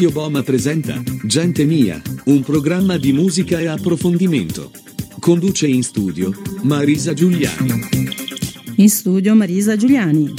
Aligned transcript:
Radio 0.00 0.14
Boma 0.14 0.42
presenta 0.42 1.02
Gente 1.24 1.66
Mia, 1.66 2.00
un 2.24 2.42
programma 2.42 2.96
di 2.96 3.12
musica 3.12 3.60
e 3.60 3.66
approfondimento. 3.66 4.70
Conduce 5.18 5.66
in 5.66 5.82
studio 5.82 6.32
Marisa 6.62 7.12
Giuliani. 7.12 7.86
In 8.76 8.88
studio 8.88 9.34
Marisa 9.34 9.76
Giuliani. 9.76 10.32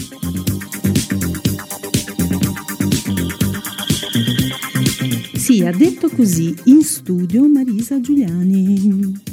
Sì, 5.35 5.63
ha 5.63 5.71
detto 5.71 6.09
così, 6.09 6.55
in 6.63 6.81
studio 6.81 7.47
Marisa 7.47 8.01
Giuliani. 8.01 9.30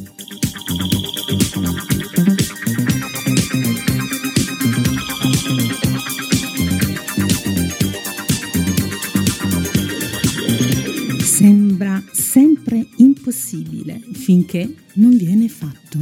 Impossibile 13.58 14.00
finché 14.12 14.72
non 14.94 15.16
viene 15.16 15.48
fatto. 15.48 15.98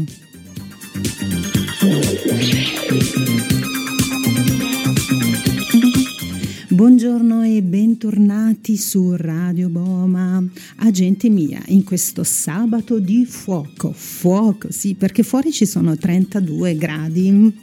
Buongiorno 6.68 7.42
e 7.42 7.62
bentornati 7.62 8.76
su 8.76 9.14
Radio 9.16 9.70
Boma, 9.70 10.44
agente 10.76 11.30
mia, 11.30 11.62
in 11.68 11.84
questo 11.84 12.22
sabato 12.22 12.98
di 12.98 13.24
fuoco, 13.24 13.92
fuoco, 13.92 14.70
sì, 14.70 14.94
perché 14.94 15.22
fuori 15.22 15.52
ci 15.52 15.64
sono 15.64 15.96
32 15.96 16.76
gradi. 16.76 17.54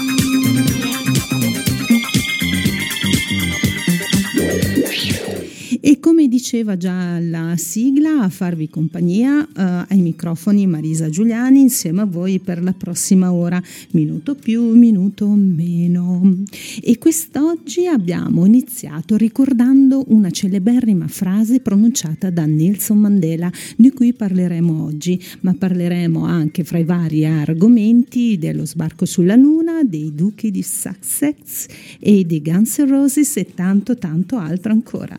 E 5.84 5.98
come 5.98 6.28
diceva 6.28 6.76
già 6.76 7.18
la 7.18 7.56
sigla, 7.56 8.20
a 8.20 8.28
farvi 8.28 8.68
compagnia 8.68 9.44
eh, 9.44 9.84
ai 9.88 10.00
microfoni 10.00 10.64
Marisa 10.64 11.10
Giuliani 11.10 11.58
insieme 11.58 12.02
a 12.02 12.04
voi 12.04 12.38
per 12.38 12.62
la 12.62 12.72
prossima 12.72 13.32
ora, 13.32 13.60
minuto 13.90 14.36
più, 14.36 14.62
minuto 14.76 15.26
meno. 15.26 16.44
E 16.80 16.98
quest'oggi 16.98 17.88
abbiamo 17.88 18.46
iniziato 18.46 19.16
ricordando 19.16 20.04
una 20.06 20.30
celeberrima 20.30 21.08
frase 21.08 21.58
pronunciata 21.58 22.30
da 22.30 22.46
Nelson 22.46 22.98
Mandela, 22.98 23.50
di 23.76 23.90
cui 23.90 24.12
parleremo 24.12 24.84
oggi, 24.84 25.20
ma 25.40 25.52
parleremo 25.52 26.24
anche 26.24 26.62
fra 26.62 26.78
i 26.78 26.84
vari 26.84 27.26
argomenti 27.26 28.38
dello 28.38 28.64
sbarco 28.64 29.04
sulla 29.04 29.34
Luna, 29.34 29.82
dei 29.82 30.14
duchi 30.14 30.52
di 30.52 30.62
Sussex 30.62 31.66
e 31.98 32.24
dei 32.24 32.40
Guns 32.40 32.78
N' 32.78 32.86
Roses 32.86 33.36
e 33.36 33.52
tanto 33.52 33.98
tanto 33.98 34.36
altro 34.36 34.70
ancora. 34.70 35.18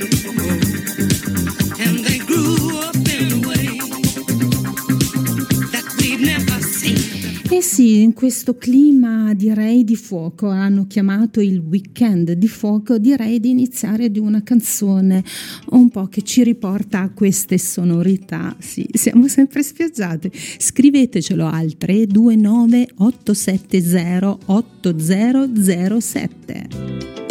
Eh 7.61 7.63
sì, 7.63 8.01
in 8.01 8.13
questo 8.13 8.57
clima 8.57 9.35
direi 9.35 9.83
di 9.83 9.95
fuoco, 9.95 10.49
hanno 10.49 10.87
chiamato 10.87 11.41
il 11.41 11.59
weekend 11.59 12.31
di 12.31 12.47
fuoco, 12.47 12.97
direi 12.97 13.39
di 13.39 13.51
iniziare 13.51 14.09
di 14.09 14.17
una 14.17 14.41
canzone 14.41 15.23
un 15.69 15.89
po' 15.89 16.07
che 16.07 16.23
ci 16.23 16.43
riporta 16.43 17.01
a 17.01 17.11
queste 17.11 17.59
sonorità. 17.59 18.55
Sì, 18.57 18.89
siamo 18.91 19.27
sempre 19.27 19.61
spiaggiate. 19.61 20.31
Scrivetecelo 20.33 21.45
al 21.45 21.77
329 21.77 22.93
870 22.95 24.37
8007. 24.45 27.30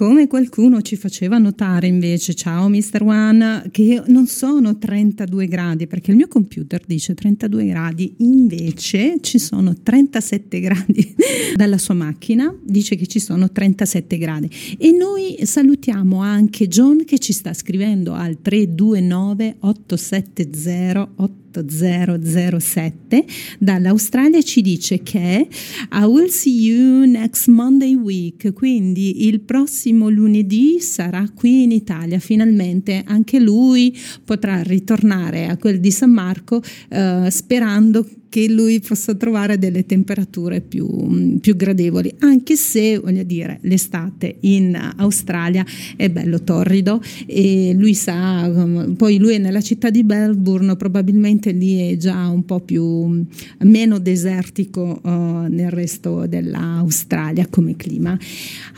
Come 0.00 0.28
qualcuno 0.28 0.80
ci 0.80 0.96
faceva 0.96 1.36
notare 1.36 1.86
invece, 1.86 2.32
ciao 2.32 2.70
Mr. 2.70 3.02
One, 3.02 3.64
che 3.70 4.02
non 4.06 4.26
sono 4.26 4.78
32 4.78 5.46
gradi, 5.46 5.86
perché 5.86 6.10
il 6.10 6.16
mio 6.16 6.26
computer 6.26 6.80
dice 6.86 7.12
32 7.12 7.66
gradi, 7.66 8.14
invece 8.20 9.18
ci 9.20 9.38
sono 9.38 9.74
37 9.82 10.58
gradi 10.58 11.14
dalla 11.54 11.76
sua 11.76 11.92
macchina, 11.92 12.50
dice 12.64 12.96
che 12.96 13.06
ci 13.06 13.18
sono 13.18 13.52
37 13.52 14.16
gradi. 14.16 14.48
E 14.78 14.90
noi 14.90 15.36
salutiamo 15.42 16.22
anche 16.22 16.66
John 16.66 17.04
che 17.04 17.18
ci 17.18 17.34
sta 17.34 17.52
scrivendo 17.52 18.14
al 18.14 18.40
329 18.40 19.56
870 19.58 21.10
8007 21.58 23.24
dall'Australia 23.58 24.40
ci 24.42 24.62
dice 24.62 25.02
che 25.02 25.48
I 25.92 26.04
will 26.04 26.28
see 26.28 26.62
you 26.62 27.04
next 27.04 27.48
Monday 27.48 27.94
week, 27.94 28.52
quindi 28.52 29.26
il 29.26 29.40
prossimo 29.40 30.08
lunedì 30.08 30.80
sarà 30.80 31.28
qui 31.34 31.62
in 31.62 31.72
Italia, 31.72 32.18
finalmente 32.18 33.02
anche 33.06 33.38
lui 33.40 33.96
potrà 34.24 34.62
ritornare 34.62 35.46
a 35.46 35.56
quel 35.56 35.80
di 35.80 35.90
San 35.90 36.10
Marco 36.10 36.62
eh, 36.88 37.28
sperando 37.30 38.06
che 38.30 38.48
lui 38.48 38.80
possa 38.80 39.14
trovare 39.14 39.58
delle 39.58 39.84
temperature 39.84 40.60
più, 40.60 41.38
più, 41.40 41.56
gradevoli, 41.56 42.14
anche 42.20 42.54
se 42.54 42.96
voglio 42.98 43.24
dire 43.24 43.58
l'estate 43.62 44.36
in 44.40 44.78
Australia 44.96 45.66
è 45.96 46.08
bello 46.08 46.40
torrido 46.42 47.02
e 47.26 47.74
lui 47.76 47.92
sa, 47.94 48.48
poi 48.96 49.18
lui 49.18 49.34
è 49.34 49.38
nella 49.38 49.60
città 49.60 49.90
di 49.90 50.04
Melbourne, 50.04 50.76
probabilmente 50.76 51.50
lì 51.50 51.90
è 51.90 51.96
già 51.96 52.28
un 52.28 52.44
po' 52.44 52.60
più 52.60 53.26
meno 53.58 53.98
desertico 53.98 55.00
uh, 55.02 55.10
nel 55.48 55.70
resto 55.70 56.26
dell'Australia 56.26 57.48
come 57.50 57.74
clima. 57.74 58.16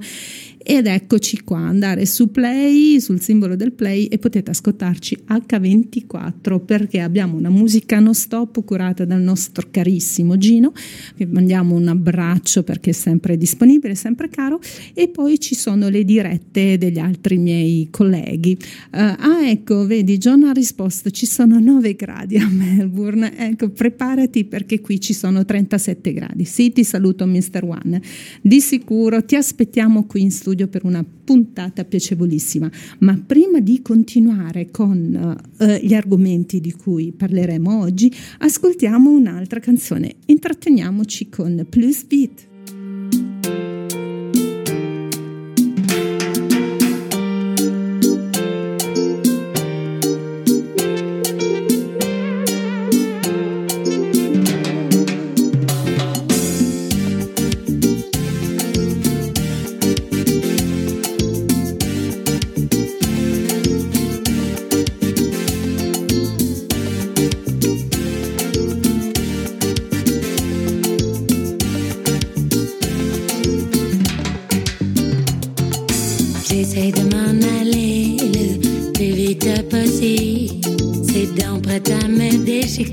ed 0.67 0.87
eccoci 0.87 1.43
qua, 1.43 1.59
andare 1.59 2.07
su 2.07 2.31
play, 2.31 2.99
sul 2.99 3.21
simbolo 3.21 3.55
del 3.55 3.73
play 3.73 4.07
e 4.07 4.17
potete 4.17 4.51
ascoltarci 4.51 5.25
H24 5.29 6.65
perché 6.65 7.01
abbiamo 7.01 7.37
una 7.37 7.51
musica 7.51 8.01
non 8.01 8.15
stop 8.15 8.65
curata 8.65 9.05
dal 9.05 9.21
nostro 9.21 9.69
carissimo 9.71 10.39
Gino, 10.39 10.73
vi 11.17 11.27
mandiamo 11.27 11.75
un 11.75 11.89
abbraccio 11.89 12.63
perché 12.63 12.91
è 12.91 12.93
sempre 12.95 13.37
disponibile, 13.37 13.95
sempre 13.95 14.31
caro 14.31 14.59
e 14.95 15.09
poi 15.09 15.39
ci 15.39 15.55
sono 15.55 15.91
le 15.91 16.03
dirette 16.03 16.79
degli 16.79 16.99
altri 16.99 17.37
miei 17.37 17.89
colleghi. 17.91 18.57
Uh, 18.91 18.97
ah 19.19 19.47
ecco, 19.47 19.87
vedi, 19.87 20.17
John 20.17 20.45
ha 20.45 20.53
risposto, 20.53 21.11
ci 21.11 21.27
sono 21.27 21.61
9 21.61 21.95
gradi 21.95 22.39
a 22.39 22.49
Melbourne, 22.49 23.37
ecco, 23.37 23.69
preparati 23.69 24.47
perché 24.47 24.81
qui 24.81 24.99
ci 24.99 25.13
sono 25.13 25.45
37 25.45 26.11
gradi. 26.15 26.47
Sì, 26.47 26.73
ti 26.73 26.85
saluto 26.85 27.27
Mr. 27.27 27.65
One, 27.65 28.01
di 28.41 28.63
sicuro 28.63 29.23
ti 29.23 29.37
aspettiamo 29.37 30.07
qui 30.07 30.23
in 30.23 30.31
studio 30.31 30.53
studio 30.55 30.69
per 30.69 30.85
una 30.85 31.05
puntata 31.25 31.85
piacevolissima. 31.85 32.71
Ma 33.01 33.21
prima 33.25 33.59
di 33.61 33.83
continuare 33.83 34.71
con 34.71 35.37
uh, 35.59 35.67
gli 35.83 35.95
argomenti 35.95 36.61
di 36.61 36.73
cui 36.73 37.13
parleremo 37.13 37.81
oggi, 37.81 38.13
ascoltiamo 38.39 39.11
un'altra 39.11 39.59
canzone. 39.59 40.15
Intratteniamoci 40.27 41.29
con 41.29 41.67
Plus 41.69 42.05
Beat. 42.05 42.53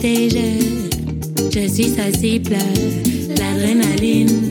je, 0.02 0.90
je 1.54 1.68
suis 1.68 1.90
sa 1.90 2.12
cible, 2.12 2.56
l'adrénaline. 3.38 4.51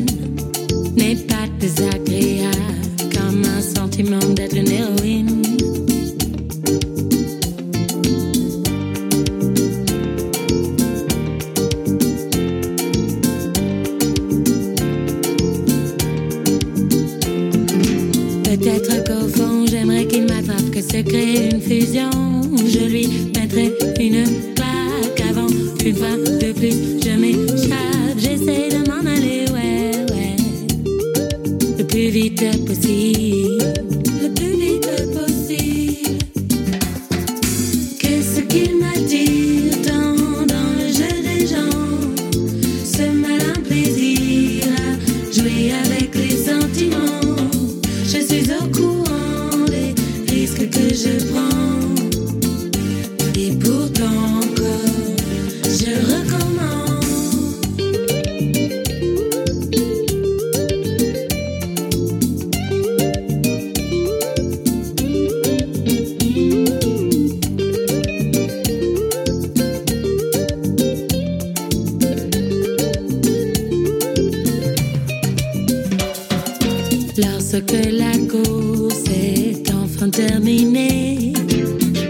Lorsque 77.18 77.72
la 77.90 78.12
course 78.28 79.04
est 79.12 79.68
enfin 79.74 80.08
terminée, 80.10 81.32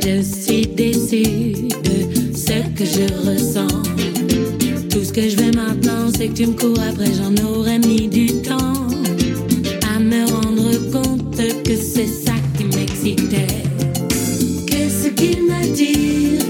je 0.04 0.22
suis 0.22 0.66
déçue 0.66 1.52
de 1.82 2.36
ce 2.36 2.60
que 2.76 2.84
je 2.84 3.06
ressens. 3.26 3.82
Tout 4.90 5.02
ce 5.02 5.12
que 5.12 5.28
je 5.28 5.36
veux 5.36 5.52
maintenant, 5.52 6.10
c'est 6.14 6.28
que 6.28 6.34
tu 6.34 6.46
me 6.48 6.52
cours 6.52 6.78
après, 6.80 7.12
j'en 7.14 7.34
aurais 7.46 7.78
mis 7.78 8.08
du 8.08 8.42
temps 8.42 8.88
à 9.94 9.98
me 9.98 10.26
rendre 10.30 10.90
compte 10.92 11.36
que 11.36 11.76
c'est 11.76 12.06
ça 12.06 12.34
qui 12.58 12.64
m'excitait. 12.64 13.46
Qu'est-ce 14.66 15.08
qui 15.08 15.40
m'attire 15.40 16.46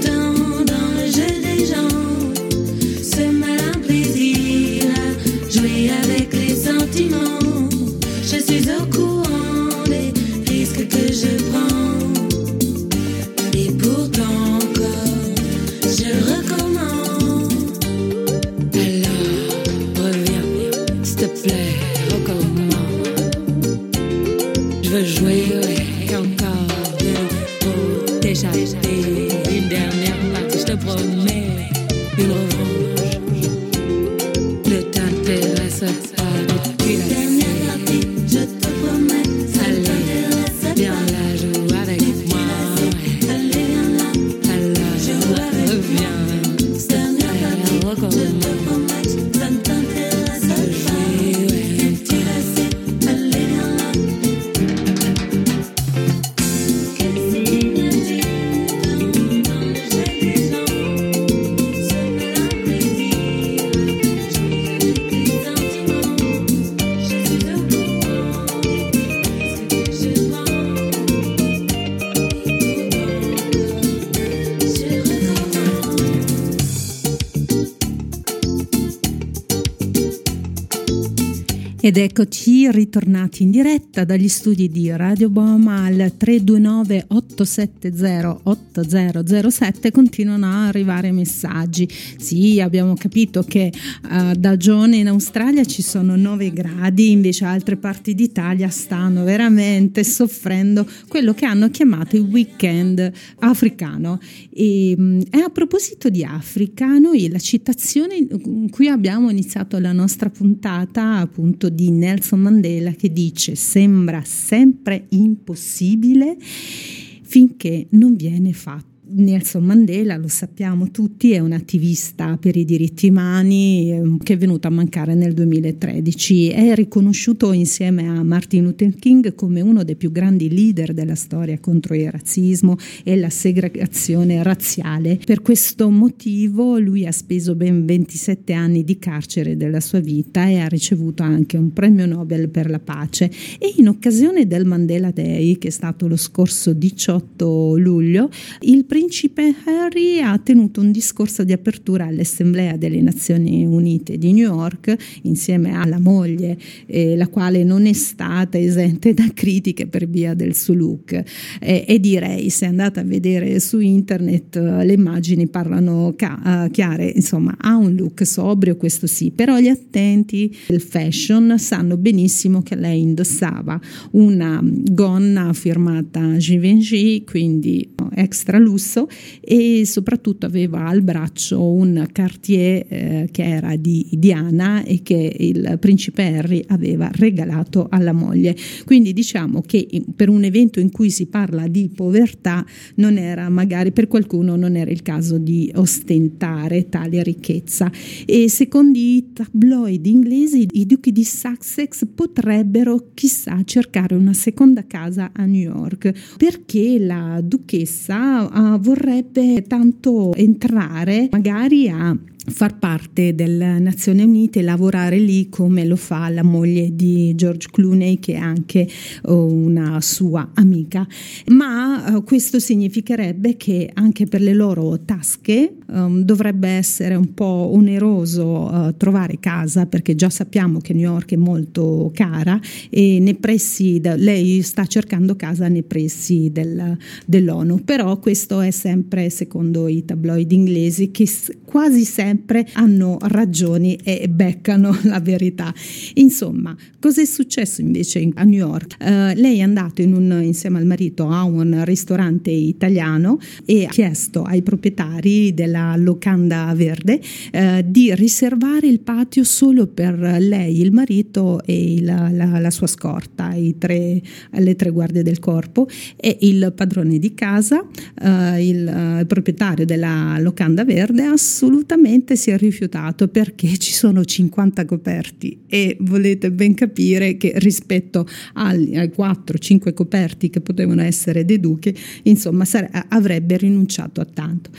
Ed 81.83 81.97
eccoci 81.97 82.69
ritornati 82.69 83.41
in 83.41 83.49
diretta 83.49 84.03
dagli 84.03 84.27
studi 84.27 84.69
di 84.69 84.95
Radio 84.95 85.31
Boma 85.31 85.85
al 85.85 86.13
329 86.15 87.05
870 87.07 88.41
8007 88.43 89.89
continuano 89.89 90.45
a 90.45 90.67
arrivare 90.67 91.11
messaggi. 91.11 91.89
Sì, 91.89 92.61
abbiamo 92.61 92.93
capito 92.93 93.41
che 93.41 93.73
uh, 94.03 94.33
da 94.35 94.57
giorni 94.57 94.99
in 94.99 95.07
Australia 95.07 95.65
ci 95.65 95.81
sono 95.81 96.15
9 96.15 96.53
gradi, 96.53 97.09
invece 97.09 97.45
altre 97.45 97.77
parti 97.77 98.13
d'Italia 98.13 98.69
stanno 98.69 99.23
veramente 99.23 100.03
soffrendo 100.03 100.87
quello 101.07 101.33
che 101.33 101.45
hanno 101.45 101.71
chiamato 101.71 102.15
il 102.15 102.27
weekend 102.29 103.11
africano. 103.39 104.19
E, 104.53 104.95
mm, 104.95 105.21
e 105.31 105.39
a 105.39 105.49
proposito 105.49 106.09
di 106.09 106.23
Africa, 106.23 106.99
noi 106.99 107.27
la 107.27 107.39
citazione 107.39 108.27
con 108.27 108.69
cui 108.69 108.87
abbiamo 108.87 109.31
iniziato 109.31 109.79
la 109.79 109.93
nostra 109.93 110.29
puntata 110.29 111.15
appunto 111.15 111.69
di 111.73 111.91
Nelson 111.91 112.39
Mandela 112.39 112.91
che 112.91 113.11
dice 113.11 113.55
sembra 113.55 114.23
sempre 114.23 115.05
impossibile 115.09 116.37
finché 116.39 117.87
non 117.91 118.15
viene 118.15 118.53
fatto. 118.53 118.90
Nelson 119.13 119.63
Mandela, 119.63 120.15
lo 120.15 120.27
sappiamo 120.27 120.89
tutti, 120.89 121.31
è 121.31 121.39
un 121.39 121.51
attivista 121.51 122.37
per 122.37 122.55
i 122.55 122.63
diritti 122.63 123.09
umani 123.09 123.91
ehm, 123.91 124.17
che 124.19 124.33
è 124.33 124.37
venuto 124.37 124.67
a 124.67 124.71
mancare 124.71 125.15
nel 125.15 125.33
2013. 125.33 126.49
È 126.49 126.73
riconosciuto 126.75 127.51
insieme 127.51 128.07
a 128.07 128.23
Martin 128.23 128.63
Luther 128.63 128.95
King 128.95 129.35
come 129.35 129.59
uno 129.61 129.83
dei 129.83 129.95
più 129.95 130.11
grandi 130.11 130.49
leader 130.49 130.93
della 130.93 131.15
storia 131.15 131.59
contro 131.59 131.93
il 131.95 132.09
razzismo 132.09 132.77
e 133.03 133.17
la 133.17 133.29
segregazione 133.29 134.41
razziale. 134.43 135.19
Per 135.23 135.41
questo 135.41 135.89
motivo 135.89 136.77
lui 136.77 137.05
ha 137.05 137.11
speso 137.11 137.55
ben 137.55 137.85
27 137.85 138.53
anni 138.53 138.83
di 138.83 138.97
carcere 138.97 139.57
della 139.57 139.81
sua 139.81 139.99
vita 139.99 140.47
e 140.47 140.59
ha 140.59 140.67
ricevuto 140.67 141.23
anche 141.23 141.57
un 141.57 141.73
premio 141.73 142.05
Nobel 142.05 142.49
per 142.49 142.69
la 142.69 142.79
pace. 142.79 143.29
E 143.59 143.73
in 143.77 143.89
occasione 143.89 144.47
del 144.47 144.65
Mandela 144.65 145.11
Day, 145.11 145.57
che 145.57 145.67
è 145.67 145.71
stato 145.71 146.07
lo 146.07 146.17
scorso 146.17 146.71
18 146.71 147.75
luglio, 147.77 148.29
il 148.61 148.85
principe 149.01 149.55
Harry 149.65 150.19
ha 150.19 150.37
tenuto 150.37 150.79
un 150.79 150.91
discorso 150.91 151.43
di 151.43 151.53
apertura 151.53 152.05
all'Assemblea 152.05 152.77
delle 152.77 153.01
Nazioni 153.01 153.65
Unite 153.65 154.15
di 154.19 154.31
New 154.31 154.45
York 154.45 154.95
insieme 155.23 155.73
alla 155.73 155.97
moglie, 155.97 156.55
eh, 156.85 157.15
la 157.15 157.27
quale 157.27 157.63
non 157.63 157.87
è 157.87 157.93
stata 157.93 158.59
esente 158.59 159.15
da 159.15 159.27
critiche 159.33 159.87
per 159.87 160.07
via 160.07 160.35
del 160.35 160.55
suo 160.55 160.75
look. 160.75 161.19
Eh, 161.59 161.85
e 161.87 161.99
direi, 161.99 162.51
se 162.51 162.67
andate 162.67 162.99
a 162.99 163.03
vedere 163.03 163.59
su 163.59 163.79
internet, 163.79 164.57
eh, 164.57 164.85
le 164.85 164.93
immagini 164.93 165.47
parlano 165.47 166.13
ca- 166.15 166.69
chiare, 166.71 167.09
insomma, 167.09 167.55
ha 167.57 167.75
un 167.77 167.95
look 167.95 168.23
sobrio, 168.23 168.77
questo 168.77 169.07
sì, 169.07 169.31
però 169.31 169.57
gli 169.57 169.67
attenti 169.67 170.55
del 170.67 170.81
fashion 170.81 171.57
sanno 171.57 171.97
benissimo 171.97 172.61
che 172.61 172.75
lei 172.75 173.01
indossava 173.01 173.81
una 174.11 174.61
gonna 174.61 175.53
firmata 175.53 176.37
Givenchy, 176.37 177.23
quindi 177.23 177.89
extra 178.13 178.59
lusso 178.59 178.80
lusso 178.81 179.07
e 179.39 179.83
soprattutto 179.85 180.47
aveva 180.47 180.87
al 180.87 181.03
braccio 181.03 181.63
un 181.71 182.07
Cartier 182.11 182.85
eh, 182.87 183.29
che 183.31 183.43
era 183.43 183.75
di 183.75 184.07
Diana 184.11 184.83
e 184.83 185.01
che 185.03 185.35
il 185.39 185.77
principe 185.79 186.23
Harry 186.23 186.63
aveva 186.67 187.09
regalato 187.13 187.87
alla 187.89 188.11
moglie. 188.11 188.55
Quindi 188.85 189.13
diciamo 189.13 189.61
che 189.61 189.87
per 190.15 190.29
un 190.29 190.43
evento 190.43 190.79
in 190.79 190.91
cui 190.91 191.11
si 191.11 191.27
parla 191.27 191.67
di 191.67 191.89
povertà 191.93 192.65
non 192.95 193.17
era 193.17 193.47
magari 193.49 193.91
per 193.91 194.07
qualcuno 194.07 194.55
non 194.55 194.75
era 194.75 194.89
il 194.89 195.03
caso 195.03 195.37
di 195.37 195.71
ostentare 195.75 196.89
tale 196.89 197.21
ricchezza 197.21 197.91
e 198.25 198.49
secondo 198.49 198.97
i 198.97 199.27
tabloid 199.33 200.05
inglesi 200.05 200.67
i 200.71 200.85
duchi 200.85 201.11
di 201.11 201.23
Sussex 201.23 202.07
potrebbero 202.13 203.11
chissà 203.13 203.61
cercare 203.63 204.15
una 204.15 204.33
seconda 204.33 204.85
casa 204.87 205.31
a 205.33 205.45
New 205.45 205.61
York 205.61 206.11
perché 206.37 206.97
la 206.99 207.39
duchessa 207.43 208.49
ha 208.49 208.70
vorrebbe 208.77 209.63
tanto 209.67 210.33
entrare 210.35 211.29
magari 211.31 211.89
a 211.89 212.15
far 212.49 212.79
parte 212.79 213.35
delle 213.35 213.77
Nazioni 213.79 214.23
Unite, 214.23 214.61
lavorare 214.61 215.17
lì 215.19 215.49
come 215.49 215.85
lo 215.85 215.95
fa 215.95 216.27
la 216.29 216.43
moglie 216.43 216.95
di 216.95 217.33
George 217.35 217.67
Clooney 217.71 218.19
che 218.19 218.33
è 218.33 218.37
anche 218.37 218.87
oh, 219.23 219.45
una 219.45 220.01
sua 220.01 220.49
amica. 220.55 221.07
Ma 221.47 222.15
uh, 222.15 222.23
questo 222.23 222.59
significherebbe 222.59 223.57
che 223.57 223.89
anche 223.93 224.25
per 224.25 224.41
le 224.41 224.53
loro 224.53 224.99
tasche 225.05 225.75
um, 225.87 226.23
dovrebbe 226.23 226.69
essere 226.69 227.15
un 227.15 227.33
po' 227.33 227.69
oneroso 227.73 228.69
uh, 228.71 228.97
trovare 228.97 229.37
casa 229.39 229.85
perché 229.85 230.15
già 230.15 230.29
sappiamo 230.29 230.79
che 230.79 230.93
New 230.93 231.11
York 231.11 231.33
è 231.33 231.37
molto 231.37 232.11
cara 232.13 232.59
e 232.89 233.19
nei 233.19 233.35
pressi, 233.35 233.99
de- 233.99 234.17
lei 234.17 234.61
sta 234.63 234.85
cercando 234.85 235.35
casa 235.35 235.67
nei 235.67 235.83
pressi 235.83 236.49
del, 236.51 236.97
dell'ONU, 237.25 237.83
però 237.83 238.17
questo 238.19 238.61
è 238.61 238.71
sempre 238.71 239.29
secondo 239.29 239.87
i 239.87 240.03
tabloid 240.05 240.51
inglesi 240.51 241.11
che 241.11 241.29
quasi 241.71 242.03
sempre 242.03 242.67
hanno 242.73 243.17
ragioni 243.21 243.97
e 244.03 244.27
beccano 244.27 244.99
la 245.03 245.21
verità. 245.21 245.73
Insomma, 246.15 246.75
cosa 246.99 247.21
è 247.21 247.25
successo 247.25 247.79
invece 247.79 248.29
a 248.33 248.43
New 248.43 248.59
York? 248.59 248.97
Uh, 248.99 249.39
lei 249.39 249.59
è 249.59 249.61
andata 249.61 250.01
insieme 250.01 250.79
al 250.79 250.85
marito 250.85 251.29
a 251.29 251.43
un 251.43 251.85
ristorante 251.85 252.51
italiano 252.51 253.39
e 253.65 253.85
ha 253.85 253.89
chiesto 253.89 254.43
ai 254.43 254.61
proprietari 254.61 255.53
della 255.53 255.95
locanda 255.95 256.73
verde 256.75 257.21
uh, 257.53 257.81
di 257.85 258.13
riservare 258.15 258.87
il 258.87 258.99
patio 258.99 259.45
solo 259.45 259.87
per 259.87 260.19
lei, 260.39 260.81
il 260.81 260.91
marito 260.91 261.63
e 261.63 262.01
la, 262.01 262.29
la, 262.29 262.59
la 262.59 262.69
sua 262.69 262.87
scorta, 262.87 263.55
tre, 263.77 264.21
le 264.49 264.75
tre 264.75 264.89
guardie 264.89 265.23
del 265.23 265.39
corpo 265.39 265.87
e 266.17 266.37
il 266.41 266.73
padrone 266.75 267.17
di 267.17 267.33
casa, 267.33 267.79
uh, 267.79 268.59
il, 268.59 269.19
il 269.19 269.25
proprietario 269.25 269.85
della 269.85 270.37
locanda 270.39 270.83
verde 270.83 271.23
assolutamente 271.61 272.35
si 272.35 272.49
è 272.49 272.57
rifiutato 272.57 273.27
perché 273.27 273.77
ci 273.77 273.93
sono 273.93 274.25
50 274.25 274.83
coperti 274.85 275.59
e 275.67 275.95
volete 275.99 276.51
ben 276.51 276.73
capire 276.73 277.37
che 277.37 277.53
rispetto 277.57 278.27
ai, 278.53 278.97
ai 278.97 279.11
4-5 279.15 279.93
coperti 279.93 280.49
che 280.49 280.59
potevano 280.59 281.03
essere 281.03 281.45
dei 281.45 281.59
duchi, 281.59 281.95
insomma 282.23 282.65
sare- 282.65 282.89
avrebbe 283.09 283.57
rinunciato 283.57 284.21
a 284.21 284.25
tanto. 284.25 284.71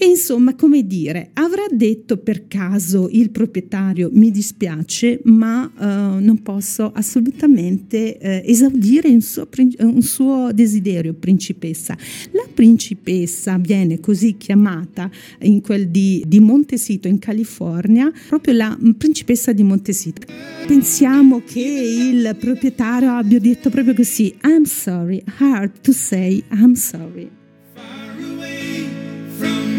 E 0.00 0.06
insomma, 0.06 0.54
come 0.54 0.86
dire, 0.86 1.30
avrà 1.32 1.64
detto 1.70 2.18
per 2.18 2.46
caso 2.46 3.08
il 3.10 3.30
proprietario 3.30 4.10
mi 4.12 4.30
dispiace, 4.30 5.20
ma 5.24 5.64
uh, 5.64 6.22
non 6.22 6.40
posso 6.42 6.92
assolutamente 6.92 8.16
uh, 8.20 8.48
esaudire 8.48 9.08
un 9.08 9.20
suo, 9.20 9.48
un 9.80 10.02
suo, 10.02 10.50
desiderio, 10.52 11.14
principessa. 11.14 11.96
La 12.30 12.46
principessa 12.54 13.58
viene 13.58 13.98
così 13.98 14.36
chiamata 14.36 15.10
in 15.40 15.60
quel 15.60 15.88
di, 15.88 16.17
di 16.26 16.40
Montesito 16.40 17.08
in 17.08 17.18
California, 17.18 18.10
proprio 18.28 18.54
la 18.54 18.78
principessa 18.96 19.52
di 19.52 19.62
Montesito. 19.62 20.26
Pensiamo 20.66 21.42
che 21.44 21.60
il 21.60 22.36
proprietario 22.38 23.12
abbia 23.12 23.38
detto 23.38 23.70
proprio 23.70 23.94
così, 23.94 24.34
I'm 24.42 24.64
sorry, 24.64 25.22
hard 25.38 25.80
to 25.82 25.92
say 25.92 26.42
I'm 26.50 26.74
sorry. 26.74 27.38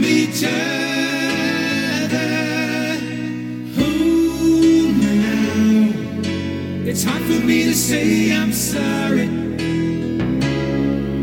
each 0.09 0.43
other. 0.43 0.59
Hold 3.75 4.95
me 4.97 5.11
now. 5.25 6.89
It's 6.89 7.03
hard 7.03 7.21
for 7.23 7.45
me 7.45 7.65
to 7.65 7.73
say 7.73 8.31
I'm 8.31 8.51
sorry. 8.51 9.29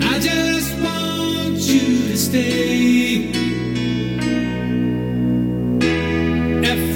I 0.01 0.19
just 0.19 0.73
want 0.81 1.59
you 1.59 2.09
to 2.11 2.17
stay. 2.17 3.36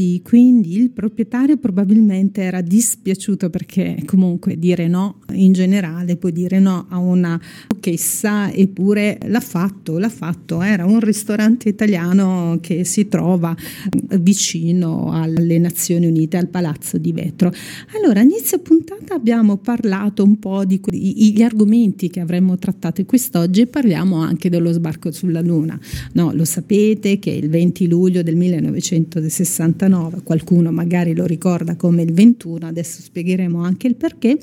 sì, 0.00 0.22
quindi 0.24 0.78
il 0.78 0.92
proprietario 0.92 1.58
probabilmente 1.58 2.40
era 2.40 2.62
dispiaciuto 2.62 3.50
perché 3.50 3.98
comunque 4.06 4.58
dire 4.58 4.88
no 4.88 5.18
in 5.32 5.52
generale 5.52 6.16
puoi 6.16 6.32
dire 6.32 6.58
no 6.58 6.86
a 6.88 6.96
una 6.96 7.38
chessa 7.80 8.50
eppure 8.50 9.18
l'ha 9.26 9.40
fatto, 9.40 9.98
l'ha 9.98 10.08
fatto, 10.08 10.62
era 10.62 10.86
un 10.86 11.00
ristorante 11.00 11.68
italiano 11.68 12.58
che 12.62 12.84
si 12.84 13.08
trova 13.08 13.54
vicino 14.20 15.12
alle 15.12 15.58
Nazioni 15.58 16.06
Unite, 16.06 16.38
al 16.38 16.48
Palazzo 16.48 16.96
di 16.96 17.12
Vetro. 17.12 17.52
Allora, 17.96 18.20
inizio 18.20 18.58
puntata 18.60 19.14
abbiamo 19.14 19.58
parlato 19.58 20.22
un 20.22 20.38
po' 20.38 20.64
di 20.64 20.80
gli 20.90 21.42
argomenti 21.42 22.08
che 22.08 22.20
avremmo 22.20 22.56
trattato 22.58 23.04
quest'oggi 23.04 23.62
e 23.62 23.66
parliamo 23.66 24.16
anche 24.16 24.48
dello 24.48 24.72
sbarco 24.72 25.10
sulla 25.10 25.40
Luna. 25.40 25.78
No, 26.12 26.32
lo 26.32 26.44
sapete 26.44 27.18
che 27.18 27.30
il 27.30 27.48
20 27.48 27.88
luglio 27.88 28.22
del 28.22 28.36
1969, 28.36 29.88
qualcuno 30.22 30.70
magari 30.70 31.14
lo 31.14 31.26
ricorda 31.26 31.76
come 31.76 32.02
il 32.02 32.12
21, 32.12 32.66
adesso 32.66 33.02
spiegheremo 33.02 33.62
anche 33.62 33.86
il 33.86 33.96
perché, 33.96 34.38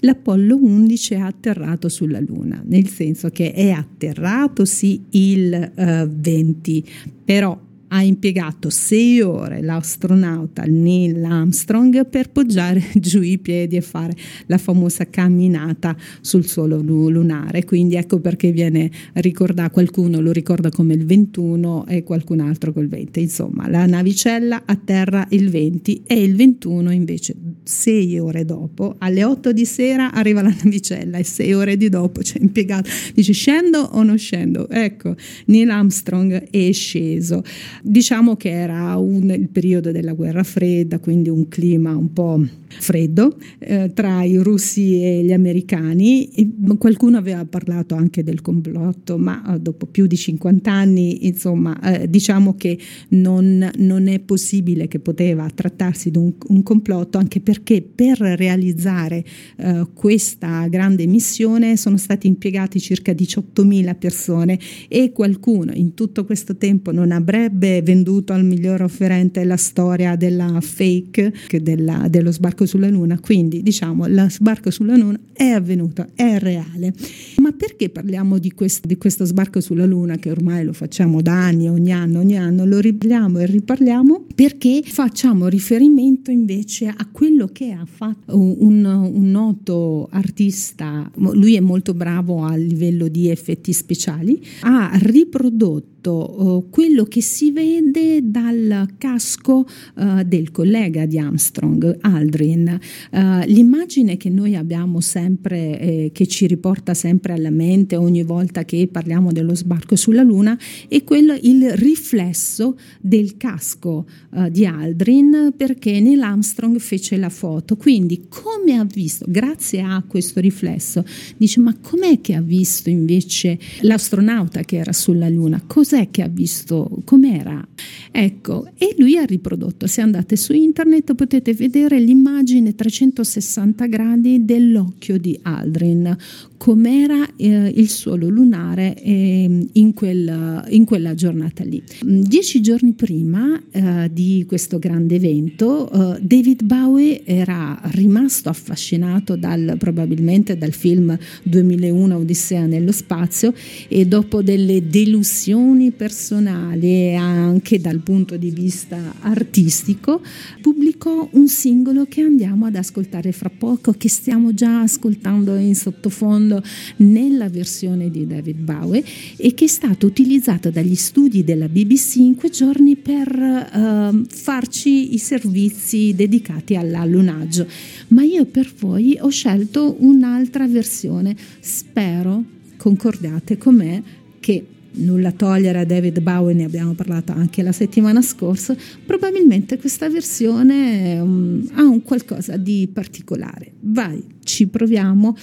l'Apollo 0.00 0.56
11 0.56 1.14
è 1.14 1.18
atterrato 1.18 1.88
sulla 1.88 2.20
Luna, 2.20 2.62
nel 2.64 2.88
senso 2.88 3.28
che 3.30 3.52
è 3.52 3.70
atterrato 3.70 4.64
sì 4.64 5.02
il 5.10 5.72
uh, 5.74 6.08
20, 6.08 6.84
però 7.24 7.58
ha 7.88 8.02
impiegato 8.02 8.70
sei 8.70 9.20
ore 9.20 9.62
l'astronauta 9.62 10.64
Neil 10.66 11.22
Armstrong 11.24 12.06
per 12.08 12.30
poggiare 12.30 12.82
giù 12.94 13.22
i 13.22 13.38
piedi 13.38 13.76
e 13.76 13.80
fare 13.80 14.14
la 14.46 14.58
famosa 14.58 15.08
camminata 15.08 15.96
sul 16.20 16.46
suolo 16.46 16.80
lunare. 16.80 17.64
Quindi 17.64 17.96
ecco 17.96 18.20
perché 18.20 18.52
viene 18.52 18.90
ricordato, 19.14 19.70
qualcuno 19.70 20.20
lo 20.20 20.32
ricorda 20.32 20.70
come 20.70 20.94
il 20.94 21.04
21 21.04 21.86
e 21.86 22.02
qualcun 22.02 22.40
altro 22.40 22.72
col 22.72 22.88
20. 22.88 23.20
Insomma, 23.20 23.68
la 23.68 23.86
navicella 23.86 24.62
atterra 24.64 25.26
il 25.30 25.50
20 25.50 26.02
e 26.06 26.22
il 26.22 26.34
21 26.36 26.90
invece 26.92 27.34
sei 27.62 28.18
ore 28.18 28.44
dopo, 28.44 28.94
alle 28.98 29.24
8 29.24 29.52
di 29.52 29.64
sera 29.64 30.12
arriva 30.12 30.42
la 30.42 30.54
navicella 30.62 31.18
e 31.18 31.24
sei 31.24 31.52
ore 31.52 31.76
di 31.76 31.88
dopo 31.88 32.20
c'è 32.20 32.38
impiegato. 32.40 32.88
Dice 33.14 33.32
scendo 33.32 33.80
o 33.80 34.02
non 34.02 34.18
scendo? 34.18 34.68
Ecco, 34.68 35.14
Neil 35.46 35.70
Armstrong 35.70 36.50
è 36.50 36.72
sceso. 36.72 37.42
Diciamo 37.88 38.34
che 38.34 38.50
era 38.50 38.96
un, 38.96 39.30
il 39.30 39.48
periodo 39.48 39.92
della 39.92 40.12
guerra 40.12 40.42
fredda, 40.42 40.98
quindi 40.98 41.28
un 41.28 41.46
clima 41.46 41.94
un 41.94 42.12
po' 42.12 42.44
freddo 42.66 43.36
eh, 43.60 43.92
tra 43.94 44.24
i 44.24 44.36
russi 44.38 45.00
e 45.00 45.22
gli 45.22 45.32
americani. 45.32 46.26
E 46.30 46.50
qualcuno 46.78 47.16
aveva 47.16 47.44
parlato 47.44 47.94
anche 47.94 48.24
del 48.24 48.40
complotto, 48.40 49.18
ma 49.18 49.54
eh, 49.54 49.60
dopo 49.60 49.86
più 49.86 50.08
di 50.08 50.16
50 50.16 50.68
anni, 50.68 51.28
insomma, 51.28 51.78
eh, 51.80 52.10
diciamo 52.10 52.56
che 52.56 52.76
non, 53.10 53.70
non, 53.76 54.08
è 54.08 54.18
possibile 54.18 54.88
che 54.88 54.98
poteva 54.98 55.48
trattarsi 55.48 56.10
di 56.10 56.18
un, 56.18 56.32
un 56.48 56.64
complotto, 56.64 57.18
anche 57.18 57.40
perché 57.40 57.82
per 57.82 58.18
realizzare 58.18 59.24
eh, 59.58 59.86
questa 59.94 60.66
grande 60.66 61.06
missione 61.06 61.76
sono 61.76 61.98
stati 61.98 62.26
impiegati 62.26 62.80
circa 62.80 63.12
18.000 63.12 63.96
persone 63.96 64.58
e 64.88 65.12
qualcuno 65.12 65.70
in 65.72 65.94
tutto 65.94 66.24
questo 66.24 66.56
tempo 66.56 66.90
non 66.90 67.12
avrebbe 67.12 67.75
venduto 67.82 68.32
al 68.32 68.44
miglior 68.44 68.82
offerente 68.82 69.44
la 69.44 69.56
storia 69.56 70.16
della 70.16 70.60
fake, 70.60 71.32
della, 71.60 72.06
dello 72.08 72.32
sbarco 72.32 72.66
sulla 72.66 72.88
Luna. 72.88 73.18
Quindi 73.18 73.62
diciamo 73.62 74.06
lo 74.06 74.28
sbarco 74.28 74.70
sulla 74.70 74.96
Luna 74.96 75.18
è 75.32 75.44
avvenuto, 75.44 76.06
è 76.14 76.38
reale. 76.38 76.94
Ma 77.36 77.52
perché 77.52 77.88
parliamo 77.88 78.38
di 78.38 78.52
questo, 78.52 78.86
di 78.86 78.96
questo 78.96 79.24
sbarco 79.24 79.60
sulla 79.60 79.86
Luna 79.86 80.16
che 80.16 80.30
ormai 80.30 80.64
lo 80.64 80.72
facciamo 80.72 81.20
da 81.22 81.32
anni, 81.32 81.68
ogni 81.68 81.92
anno, 81.92 82.20
ogni 82.20 82.36
anno, 82.36 82.64
lo 82.64 82.78
riparliamo 82.78 83.38
e 83.38 83.46
riparliamo 83.46 84.26
perché 84.34 84.82
facciamo 84.84 85.48
riferimento 85.48 86.30
invece 86.30 86.86
a 86.86 87.08
quello 87.10 87.46
che 87.46 87.72
ha 87.72 87.86
fatto 87.86 88.36
un, 88.36 88.84
un 88.84 89.30
noto 89.30 90.08
artista, 90.10 91.10
lui 91.16 91.56
è 91.56 91.60
molto 91.60 91.94
bravo 91.94 92.44
a 92.44 92.54
livello 92.56 93.08
di 93.08 93.28
effetti 93.28 93.72
speciali, 93.72 94.42
ha 94.60 94.90
riprodotto 94.94 95.95
uh, 96.14 96.68
quello 96.70 97.04
che 97.04 97.20
si 97.20 97.50
vede 97.52 98.20
dal 98.22 98.94
casco 98.98 99.66
uh, 99.94 100.22
del 100.22 100.50
collega 100.50 101.06
di 101.06 101.18
Armstrong, 101.18 101.98
Aldrin. 102.00 102.78
Uh, 103.10 103.44
l'immagine 103.46 104.16
che 104.16 104.30
noi 104.30 104.56
abbiamo 104.56 105.00
sempre, 105.00 105.80
eh, 105.80 106.10
che 106.12 106.26
ci 106.26 106.46
riporta 106.46 106.94
sempre 106.94 107.32
alla 107.32 107.50
mente 107.50 107.96
ogni 107.96 108.22
volta 108.22 108.64
che 108.64 108.88
parliamo 108.90 109.32
dello 109.32 109.54
sbarco 109.54 109.96
sulla 109.96 110.22
Luna, 110.22 110.58
è 110.88 111.02
quello, 111.04 111.36
il 111.42 111.72
riflesso 111.72 112.78
del 113.00 113.36
casco 113.36 114.06
di 114.50 114.66
Aldrin 114.66 115.54
perché 115.56 115.98
Neil 116.00 116.20
Armstrong 116.20 116.78
fece 116.78 117.16
la 117.16 117.28
foto. 117.28 117.76
Quindi 117.76 118.26
come 118.28 118.76
ha 118.78 118.84
visto, 118.84 119.24
grazie 119.28 119.80
a 119.80 120.02
questo 120.06 120.40
riflesso, 120.40 121.04
dice 121.36 121.60
ma 121.60 121.76
com'è 121.80 122.20
che 122.20 122.34
ha 122.34 122.40
visto 122.40 122.90
invece 122.90 123.58
l'astronauta 123.80 124.62
che 124.62 124.76
era 124.76 124.92
sulla 124.92 125.28
Luna? 125.28 125.62
Cosa 125.66 125.95
cos'è 125.96 126.10
che 126.10 126.22
ha 126.22 126.28
visto, 126.28 127.02
com'era. 127.04 127.66
Ecco, 128.10 128.68
e 128.76 128.94
lui 128.98 129.16
ha 129.16 129.24
riprodotto. 129.24 129.86
Se 129.86 130.00
andate 130.00 130.36
su 130.36 130.52
internet 130.52 131.14
potete 131.14 131.54
vedere 131.54 131.98
l'immagine 131.98 132.74
360 132.74 133.86
gradi 133.86 134.44
dell'occhio 134.44 135.18
di 135.18 135.38
Aldrin, 135.42 136.16
com'era 136.56 137.26
eh, 137.36 137.72
il 137.74 137.88
suolo 137.88 138.28
lunare 138.28 139.00
eh, 139.00 139.68
in, 139.72 139.94
quel, 139.94 140.64
in, 140.70 140.84
quella 140.84 141.14
giornata 141.14 141.64
lì. 141.64 141.82
Dieci 142.02 142.60
giorni 142.60 142.92
prima 142.92 143.60
eh, 143.70 144.10
di 144.12 144.44
questo 144.46 144.78
grande 144.78 145.16
evento, 145.16 145.90
eh, 145.90 146.20
David 146.20 146.64
Bowie 146.64 147.24
era 147.24 147.78
rimasto 147.92 148.48
affascinato 148.48 149.36
dal, 149.36 149.76
probabilmente 149.78 150.56
dal 150.56 150.72
film 150.72 151.16
2001 151.42 152.16
Odissea 152.16 152.66
nello 152.66 152.92
spazio 152.92 153.52
e 153.88 154.06
dopo 154.06 154.42
delle 154.42 154.88
delusioni 154.88 155.85
personali 155.92 156.86
e 156.86 157.14
anche 157.14 157.80
dal 157.80 158.00
punto 158.00 158.36
di 158.36 158.50
vista 158.50 159.14
artistico, 159.20 160.20
pubblicò 160.60 161.28
un 161.32 161.48
singolo 161.48 162.06
che 162.06 162.22
andiamo 162.22 162.66
ad 162.66 162.76
ascoltare 162.76 163.32
fra 163.32 163.50
poco, 163.50 163.92
che 163.92 164.08
stiamo 164.08 164.54
già 164.54 164.80
ascoltando 164.80 165.56
in 165.56 165.74
sottofondo 165.74 166.62
nella 166.96 167.48
versione 167.48 168.10
di 168.10 168.26
David 168.26 168.58
Bowie 168.58 169.04
e 169.36 169.54
che 169.54 169.64
è 169.64 169.68
stato 169.68 170.06
utilizzato 170.06 170.70
dagli 170.70 170.94
studi 170.94 171.44
della 171.44 171.68
BBC 171.68 172.16
in 172.16 172.34
quei 172.34 172.50
giorni 172.50 172.96
per 172.96 173.28
uh, 173.36 174.24
farci 174.28 175.14
i 175.14 175.18
servizi 175.18 176.14
dedicati 176.14 176.76
all'allunaggio. 176.76 177.66
Ma 178.08 178.22
io 178.22 178.44
per 178.46 178.72
voi 178.78 179.16
ho 179.20 179.28
scelto 179.28 179.96
un'altra 180.00 180.66
versione, 180.66 181.36
spero 181.60 182.44
concordate 182.76 183.58
con 183.58 183.74
me 183.74 184.02
che 184.38 184.64
nulla 184.96 185.32
togliere 185.32 185.80
a 185.80 185.84
David 185.84 186.20
Bowie, 186.20 186.54
ne 186.54 186.64
abbiamo 186.64 186.94
parlato 186.94 187.32
anche 187.32 187.62
la 187.62 187.72
settimana 187.72 188.22
scorsa, 188.22 188.76
probabilmente 189.04 189.78
questa 189.78 190.08
versione 190.08 191.18
um, 191.18 191.68
ha 191.74 191.82
un 191.82 192.02
qualcosa 192.02 192.56
di 192.56 192.88
particolare. 192.92 193.72
Vai, 193.80 194.22
ci 194.42 194.66
proviamo 194.66 195.36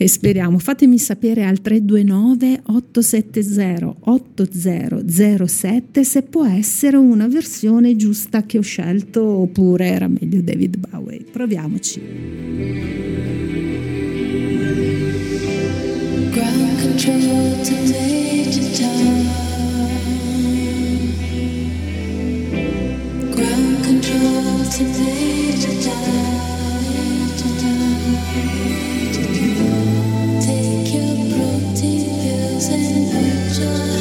e 0.00 0.06
speriamo. 0.06 0.58
Fatemi 0.58 0.96
sapere 0.96 1.44
al 1.44 1.60
329 1.60 2.60
870 2.66 3.96
8007 4.00 6.04
se 6.04 6.22
può 6.22 6.46
essere 6.46 6.96
una 6.96 7.26
versione 7.26 7.96
giusta 7.96 8.44
che 8.44 8.58
ho 8.58 8.62
scelto 8.62 9.24
oppure 9.24 9.88
era 9.88 10.06
meglio 10.06 10.40
David 10.40 10.76
Bowie. 10.88 11.24
Proviamoci. 11.30 12.00
Ground 16.30 16.80
control 16.80 17.60
to 17.62 18.17
Take 24.70 24.84
your 30.92 31.16
protein 31.32 32.04
pills 32.20 32.68
and 32.68 33.10
put 33.10 33.58
your 33.58 33.97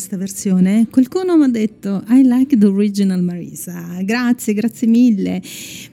questa 0.00 0.16
versione? 0.16 0.86
Qualcuno 0.90 1.36
mi 1.36 1.44
ha 1.44 1.48
detto 1.48 2.02
I 2.08 2.22
like 2.24 2.56
the 2.56 2.64
original 2.64 3.22
Marisa. 3.22 4.00
Grazie, 4.02 4.54
grazie 4.54 4.86
mille. 4.86 5.42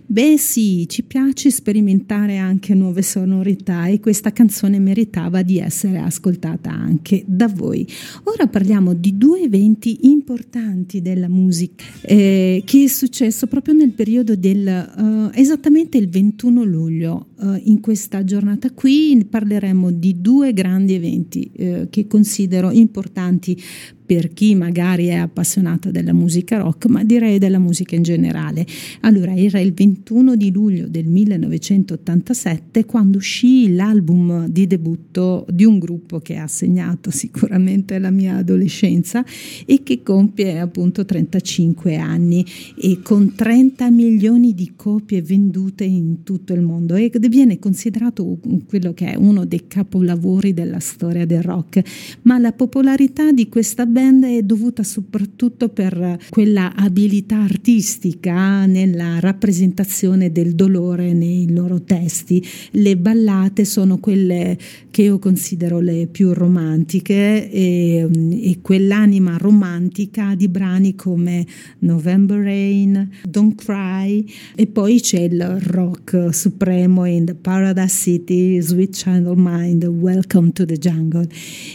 Beh 0.10 0.38
sì, 0.38 0.88
ci 0.88 1.04
piace 1.04 1.52
sperimentare 1.52 2.38
anche 2.38 2.74
nuove 2.74 3.02
sonorità 3.02 3.88
e 3.88 4.00
questa 4.00 4.32
canzone 4.32 4.80
meritava 4.80 5.42
di 5.42 5.60
essere 5.60 5.98
ascoltata 5.98 6.72
anche 6.72 7.26
da 7.28 7.50
voi. 7.50 7.86
Ora 8.24 8.48
parliamo 8.48 8.94
di 8.94 9.18
due 9.18 9.42
eventi 9.42 10.08
importanti 10.10 11.02
della 11.02 11.28
musica 11.28 11.84
eh, 12.04 12.64
che 12.64 12.84
è 12.86 12.88
successo 12.88 13.48
proprio 13.48 13.74
nel 13.74 13.92
periodo 13.92 14.38
del 14.38 14.66
eh, 14.66 15.38
esattamente 15.42 15.98
il 15.98 16.08
21 16.08 16.64
luglio. 16.64 17.28
Eh, 17.42 17.64
in 17.66 17.82
questa 17.82 18.24
giornata 18.24 18.72
qui 18.72 19.26
parleremo 19.30 19.92
di 19.92 20.22
due 20.22 20.54
grandi 20.54 20.94
eventi 20.94 21.52
eh, 21.54 21.88
che 21.90 22.08
considero 22.08 22.72
importanti 22.72 23.62
per 24.08 24.32
chi 24.32 24.56
magari 24.56 25.08
è 25.08 25.16
appassionato 25.16 25.92
della 25.92 26.14
musica 26.14 26.60
rock, 26.60 26.86
ma 26.86 27.04
direi 27.04 27.40
della 27.40 27.60
musica 27.60 27.94
in 27.94 28.04
generale. 28.04 28.66
Allora, 29.02 29.36
era 29.36 29.60
il 29.60 29.74
21 29.74 30.38
di 30.38 30.50
luglio 30.50 30.88
del 30.88 31.08
1987 31.08 32.86
quando 32.86 33.18
uscì 33.18 33.76
l'album 33.76 34.48
di 34.48 34.66
debutto 34.66 35.46
di 35.50 35.66
un 35.66 35.78
gruppo 35.78 36.22
che 36.22 36.38
ha 36.38 36.48
segnato 36.48 37.12
sicuramente 37.12 38.00
la 38.00 38.10
mia 38.10 38.38
adolescenza 38.38 39.26
e 39.66 39.84
che 39.84 40.02
compie 40.04 40.58
appunto 40.58 41.04
35 41.04 41.98
anni. 41.98 42.46
E 42.78 43.02
con 43.04 43.36
30 43.36 43.92
milioni 43.92 44.54
di 44.54 44.72
copie 44.78 45.22
vendute 45.22 45.84
in 45.84 46.24
tutto 46.24 46.54
il 46.54 46.62
mondo. 46.62 46.96
E 46.96 47.12
viene 47.28 47.60
considerato 47.60 48.38
quello 48.70 48.94
che 48.94 49.12
è 49.12 49.16
uno 49.18 49.44
dei 49.44 49.68
capolavori 49.68 50.54
della 50.54 50.80
storia 50.80 51.26
del 51.26 51.42
rock, 51.42 51.82
ma 52.22 52.38
la 52.38 52.54
popolarità 52.54 53.34
di 53.34 53.50
questa 53.50 53.86
band 53.86 53.96
è 53.98 54.44
dovuta 54.44 54.84
soprattutto 54.84 55.70
per 55.70 56.20
quella 56.30 56.76
abilità 56.76 57.38
artistica 57.38 58.68
nella 58.68 59.20
rappresentazione 59.20 60.32
del 60.32 60.54
dolore 60.54 61.14
nei 61.14 61.52
loro 61.52 61.82
testi. 61.82 62.46
Le 62.72 62.96
ballate 62.96 63.66
sono 63.66 63.98
quelle 63.98 64.56
che 64.92 65.02
io 65.02 65.18
considero 65.18 65.80
le 65.80 66.08
più 66.08 66.34
romantiche 66.34 67.50
e, 67.50 68.08
e 68.44 68.60
quell'anima 68.62 69.38
romantica 69.38 70.36
di 70.36 70.48
brani 70.48 70.94
come 70.94 71.46
November 71.80 72.40
Rain, 72.40 73.10
Don't 73.28 73.56
Cry 73.56 74.24
e 74.56 74.68
poi 74.68 75.00
c'è 75.02 75.22
il 75.22 75.44
rock 75.60 76.36
supremo 76.36 77.06
in 77.06 77.26
The 77.26 77.34
Paradise 77.34 77.96
City, 77.96 78.62
Sweet 78.62 78.96
Child 78.96 79.26
of 79.26 79.38
Mind, 79.40 79.84
Welcome 79.86 80.52
to 80.52 80.66
the 80.66 80.78
Jungle. 80.78 81.28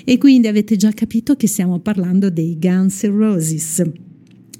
E 0.04 0.18
quindi 0.18 0.46
avete 0.46 0.76
già 0.76 0.92
capito 0.92 1.34
che 1.34 1.48
stiamo 1.48 1.80
parlando 1.80 2.10
dei 2.18 2.56
Guns 2.58 3.02
N' 3.04 3.16
Roses. 3.16 3.82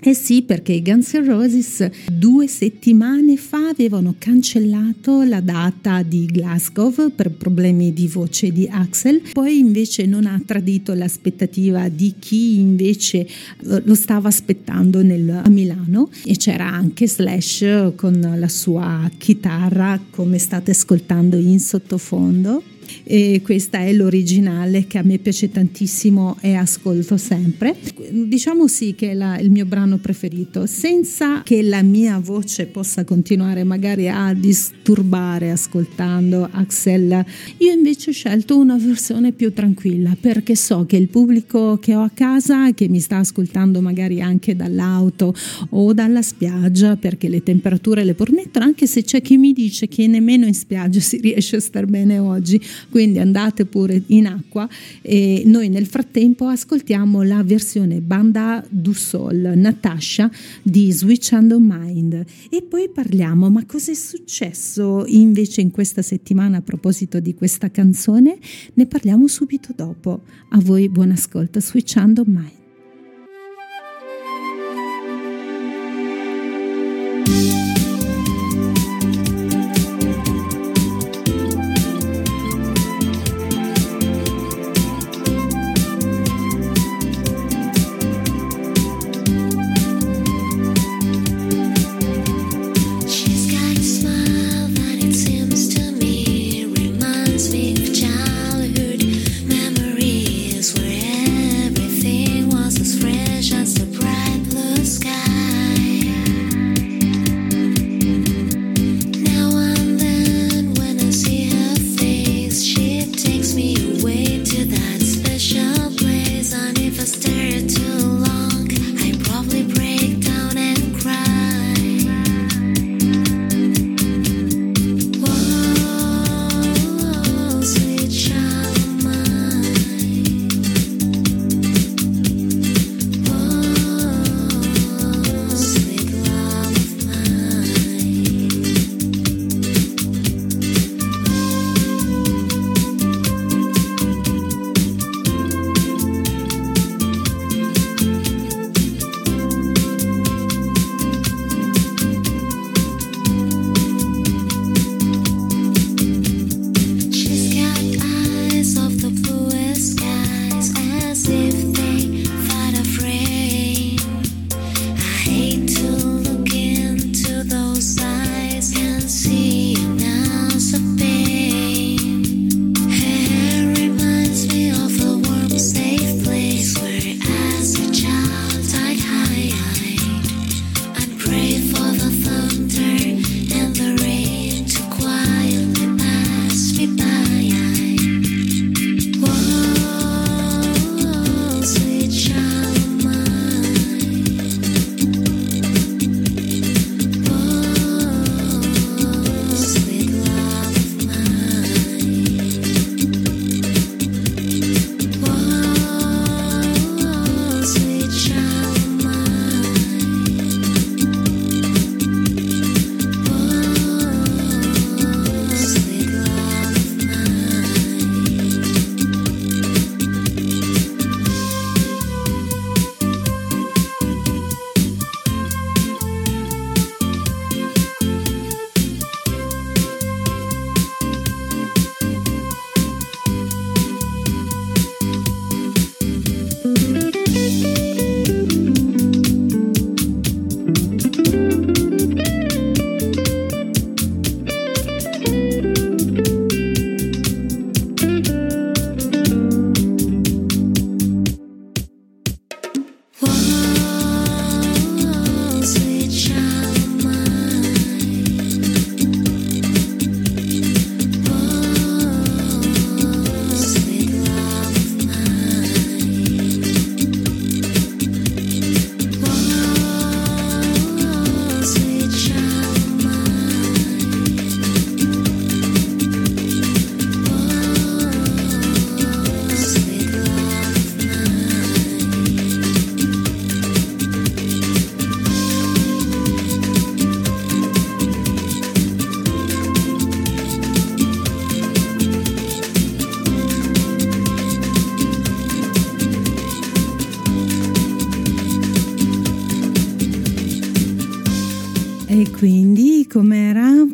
Eh 0.04 0.14
sì, 0.14 0.42
perché 0.42 0.72
i 0.72 0.82
Guns 0.82 1.12
N' 1.12 1.24
Roses 1.24 1.88
due 2.12 2.48
settimane 2.48 3.36
fa 3.36 3.68
avevano 3.68 4.16
cancellato 4.18 5.22
la 5.22 5.40
data 5.40 6.02
di 6.02 6.26
Glasgow 6.26 7.12
per 7.14 7.30
problemi 7.30 7.92
di 7.92 8.08
voce 8.08 8.50
di 8.50 8.66
Axel, 8.68 9.22
poi 9.32 9.60
invece 9.60 10.04
non 10.06 10.26
ha 10.26 10.42
tradito 10.44 10.92
l'aspettativa 10.92 11.88
di 11.88 12.14
chi 12.18 12.58
invece 12.58 13.20
eh, 13.20 13.82
lo 13.84 13.94
stava 13.94 14.26
aspettando 14.26 15.04
nel, 15.04 15.30
a 15.30 15.48
Milano. 15.48 16.10
E 16.24 16.36
c'era 16.36 16.68
anche 16.68 17.06
Slash 17.06 17.92
con 17.94 18.34
la 18.36 18.48
sua 18.48 19.08
chitarra 19.16 20.00
come 20.10 20.38
state 20.38 20.72
ascoltando 20.72 21.36
in 21.36 21.60
sottofondo 21.60 22.70
e 23.12 23.42
questa 23.44 23.80
è 23.80 23.92
l'originale 23.92 24.86
che 24.86 24.96
a 24.96 25.02
me 25.02 25.18
piace 25.18 25.50
tantissimo 25.50 26.38
e 26.40 26.54
ascolto 26.54 27.18
sempre. 27.18 27.76
Diciamo 28.10 28.66
sì 28.66 28.94
che 28.94 29.10
è 29.10 29.14
la, 29.14 29.38
il 29.38 29.50
mio 29.50 29.66
brano 29.66 29.98
preferito, 29.98 30.64
senza 30.64 31.42
che 31.42 31.60
la 31.60 31.82
mia 31.82 32.18
voce 32.18 32.64
possa 32.64 33.04
continuare 33.04 33.64
magari 33.64 34.08
a 34.08 34.32
disturbare 34.32 35.50
ascoltando 35.50 36.48
Axel. 36.50 37.22
Io 37.58 37.70
invece 37.70 38.08
ho 38.08 38.12
scelto 38.14 38.56
una 38.56 38.78
versione 38.78 39.32
più 39.32 39.52
tranquilla 39.52 40.16
perché 40.18 40.56
so 40.56 40.86
che 40.86 40.96
il 40.96 41.08
pubblico 41.08 41.78
che 41.82 41.94
ho 41.94 42.00
a 42.00 42.10
casa, 42.14 42.72
che 42.72 42.88
mi 42.88 43.00
sta 43.00 43.18
ascoltando 43.18 43.82
magari 43.82 44.22
anche 44.22 44.56
dall'auto 44.56 45.34
o 45.68 45.92
dalla 45.92 46.22
spiaggia, 46.22 46.96
perché 46.96 47.28
le 47.28 47.42
temperature 47.42 48.04
le 48.04 48.14
permettono, 48.14 48.64
anche 48.64 48.86
se 48.86 49.02
c'è 49.02 49.20
chi 49.20 49.36
mi 49.36 49.52
dice 49.52 49.86
che 49.86 50.06
nemmeno 50.06 50.46
in 50.46 50.54
spiaggia 50.54 51.00
si 51.00 51.18
riesce 51.18 51.56
a 51.56 51.60
star 51.60 51.84
bene 51.84 52.18
oggi, 52.18 52.58
quindi 52.88 53.00
andate 53.02 53.64
pure 53.64 54.02
in 54.06 54.26
acqua 54.26 54.68
e 55.00 55.42
noi 55.46 55.68
nel 55.68 55.86
frattempo 55.86 56.46
ascoltiamo 56.46 57.22
la 57.22 57.42
versione 57.42 58.00
banda 58.00 58.64
du 58.68 58.92
sol 58.92 59.52
Natasha 59.54 60.30
di 60.62 60.90
Switch 60.92 61.32
and 61.32 61.52
Mind. 61.58 62.24
E 62.50 62.62
poi 62.62 62.88
parliamo 62.88 63.50
ma 63.50 63.64
cosa 63.66 63.90
è 63.90 63.94
successo 63.94 65.04
invece 65.06 65.60
in 65.60 65.70
questa 65.70 66.02
settimana 66.02 66.58
a 66.58 66.62
proposito 66.62 67.20
di 67.20 67.34
questa 67.34 67.70
canzone? 67.70 68.38
Ne 68.74 68.86
parliamo 68.86 69.26
subito 69.26 69.72
dopo. 69.74 70.22
A 70.50 70.60
voi 70.60 70.88
buon 70.88 71.10
ascolto 71.10 71.60
Switch 71.60 71.96
and 71.96 72.22
Mind 72.26 72.61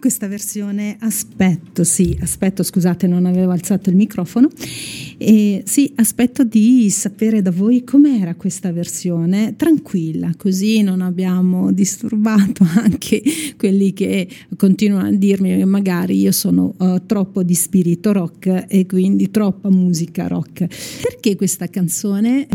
questa 0.09 0.27
versione? 0.27 0.97
Aspetto, 1.01 1.85
sì, 1.85 2.18
aspetto, 2.23 2.62
scusate, 2.62 3.07
non 3.07 3.27
avevo 3.27 3.53
alzato 3.53 3.90
il 3.90 3.97
microfono. 3.97 4.49
E 5.20 5.62
sì, 5.66 5.92
aspetto 5.96 6.44
di 6.44 6.88
sapere 6.90 7.42
da 7.42 7.50
voi 7.50 7.83
com'era 7.83 8.37
questa 8.37 8.70
versione, 8.70 9.57
tranquilla, 9.57 10.33
così 10.37 10.81
non 10.83 11.00
abbiamo 11.00 11.72
disturbato 11.72 12.64
anche 12.78 13.20
quelli 13.57 13.92
che 13.92 14.28
continuano 14.57 15.09
a 15.09 15.11
dirmi 15.11 15.57
che 15.57 15.64
magari 15.64 16.20
io 16.20 16.31
sono 16.31 16.72
uh, 16.78 17.04
troppo 17.04 17.42
di 17.42 17.54
spirito 17.54 18.12
rock 18.12 18.66
e 18.68 18.87
quindi 18.87 19.28
troppa 19.33 19.68
musica 19.70 20.28
rock. 20.28 20.66
Perché 21.02 21.35
questa 21.35 21.66
canzone? 21.66 22.46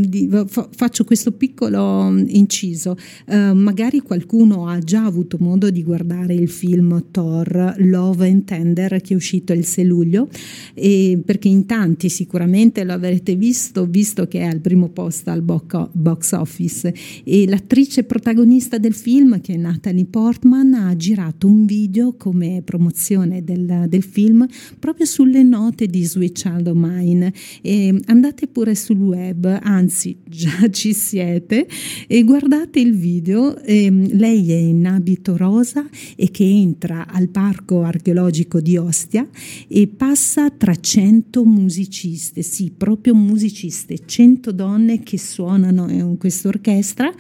Faccio 0.47 1.04
questo 1.04 1.34
piccolo 1.34 2.10
mm, 2.10 2.23
inciso, 2.30 2.95
uh, 3.28 3.54
magari 3.54 3.99
qualcuno 3.99 4.67
ha 4.67 4.80
già 4.80 5.04
avuto 5.04 5.36
modo 5.38 5.69
di 5.69 5.84
guardare 5.84 6.34
il 6.34 6.47
film 6.47 7.08
Thor 7.12 7.76
Love 7.80 8.26
and 8.26 8.45
Tender 8.45 9.02
che 9.02 9.13
è 9.13 9.17
uscito 9.17 9.52
il 9.52 9.65
6 9.65 9.84
luglio, 9.84 10.30
e 10.73 11.19
perché 11.26 11.49
in 11.49 11.65
tanti 11.65 12.08
sicuramente 12.08 12.52
lo 12.84 12.94
avrete 12.94 13.36
visto, 13.36 13.88
visto 13.88 14.28
che 14.28 14.39
è 14.39 14.44
al 14.44 14.60
primo 14.60 14.89
posto 14.89 15.32
al 15.32 15.42
box 15.42 16.32
office. 16.34 16.94
E 17.24 17.48
l'attrice 17.48 18.04
protagonista 18.04 18.78
del 18.78 18.94
film, 18.94 19.42
che 19.42 19.54
è 19.54 19.58
Natalie 19.58 20.06
Portman, 20.06 20.74
ha 20.76 20.96
girato 20.96 21.48
un 21.48 21.66
video 21.66 22.13
come 22.13 22.62
promozione 22.63 23.44
del, 23.44 23.86
del 23.88 24.04
film 24.04 24.45
proprio 24.78 25.08
sulle 25.08 25.41
note 25.41 25.88
di 25.88 26.04
Sweet 26.04 26.34
Child 26.34 26.68
of 26.68 26.76
Mine. 26.78 27.34
E 27.62 27.99
andate 28.06 28.47
pure 28.47 28.76
sul 28.76 28.99
web, 28.99 29.60
anzi 29.64 30.16
già 30.24 30.70
ci 30.70 30.93
siete, 30.93 31.68
e 32.08 32.24
guardate 32.24 32.80
il 32.80 32.95
video. 32.95 33.58
E 33.64 33.89
lei 33.89 34.51
è 34.51 34.58
in 34.58 34.86
abito 34.86 35.36
rosa 35.38 35.88
e 36.16 36.30
che 36.30 36.43
entra 36.43 37.08
al 37.08 37.30
parco 37.30 37.82
archeologico 37.82 38.62
di 38.62 38.78
Ostia 38.78 39.28
e 39.68 39.88
passa 39.88 40.51
tra 40.51 40.76
100 40.76 41.43
musicisti 41.43 42.43
sì, 42.44 42.72
proprio 42.76 43.16
musiciste, 43.16 43.98
100 44.06 44.52
donne 44.52 45.02
che 45.02 45.18
suonano 45.18 45.89
in 45.89 46.18
questa 46.18 46.50
orchestra 46.50 47.12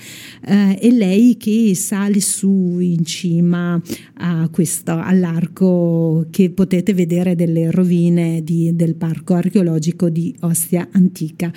eh, 0.45 0.77
e 0.79 0.91
lei 0.91 1.37
che 1.37 1.73
sale 1.75 2.19
su 2.19 2.77
in 2.79 3.03
cima 3.03 3.81
questo, 4.51 4.91
all'arco 4.91 6.27
che 6.29 6.49
potete 6.49 6.93
vedere 6.93 7.35
delle 7.35 7.71
rovine 7.71 8.43
di, 8.43 8.75
del 8.75 8.95
parco 8.95 9.33
archeologico 9.33 10.09
di 10.09 10.35
Ostia 10.41 10.87
Antica. 10.91 11.51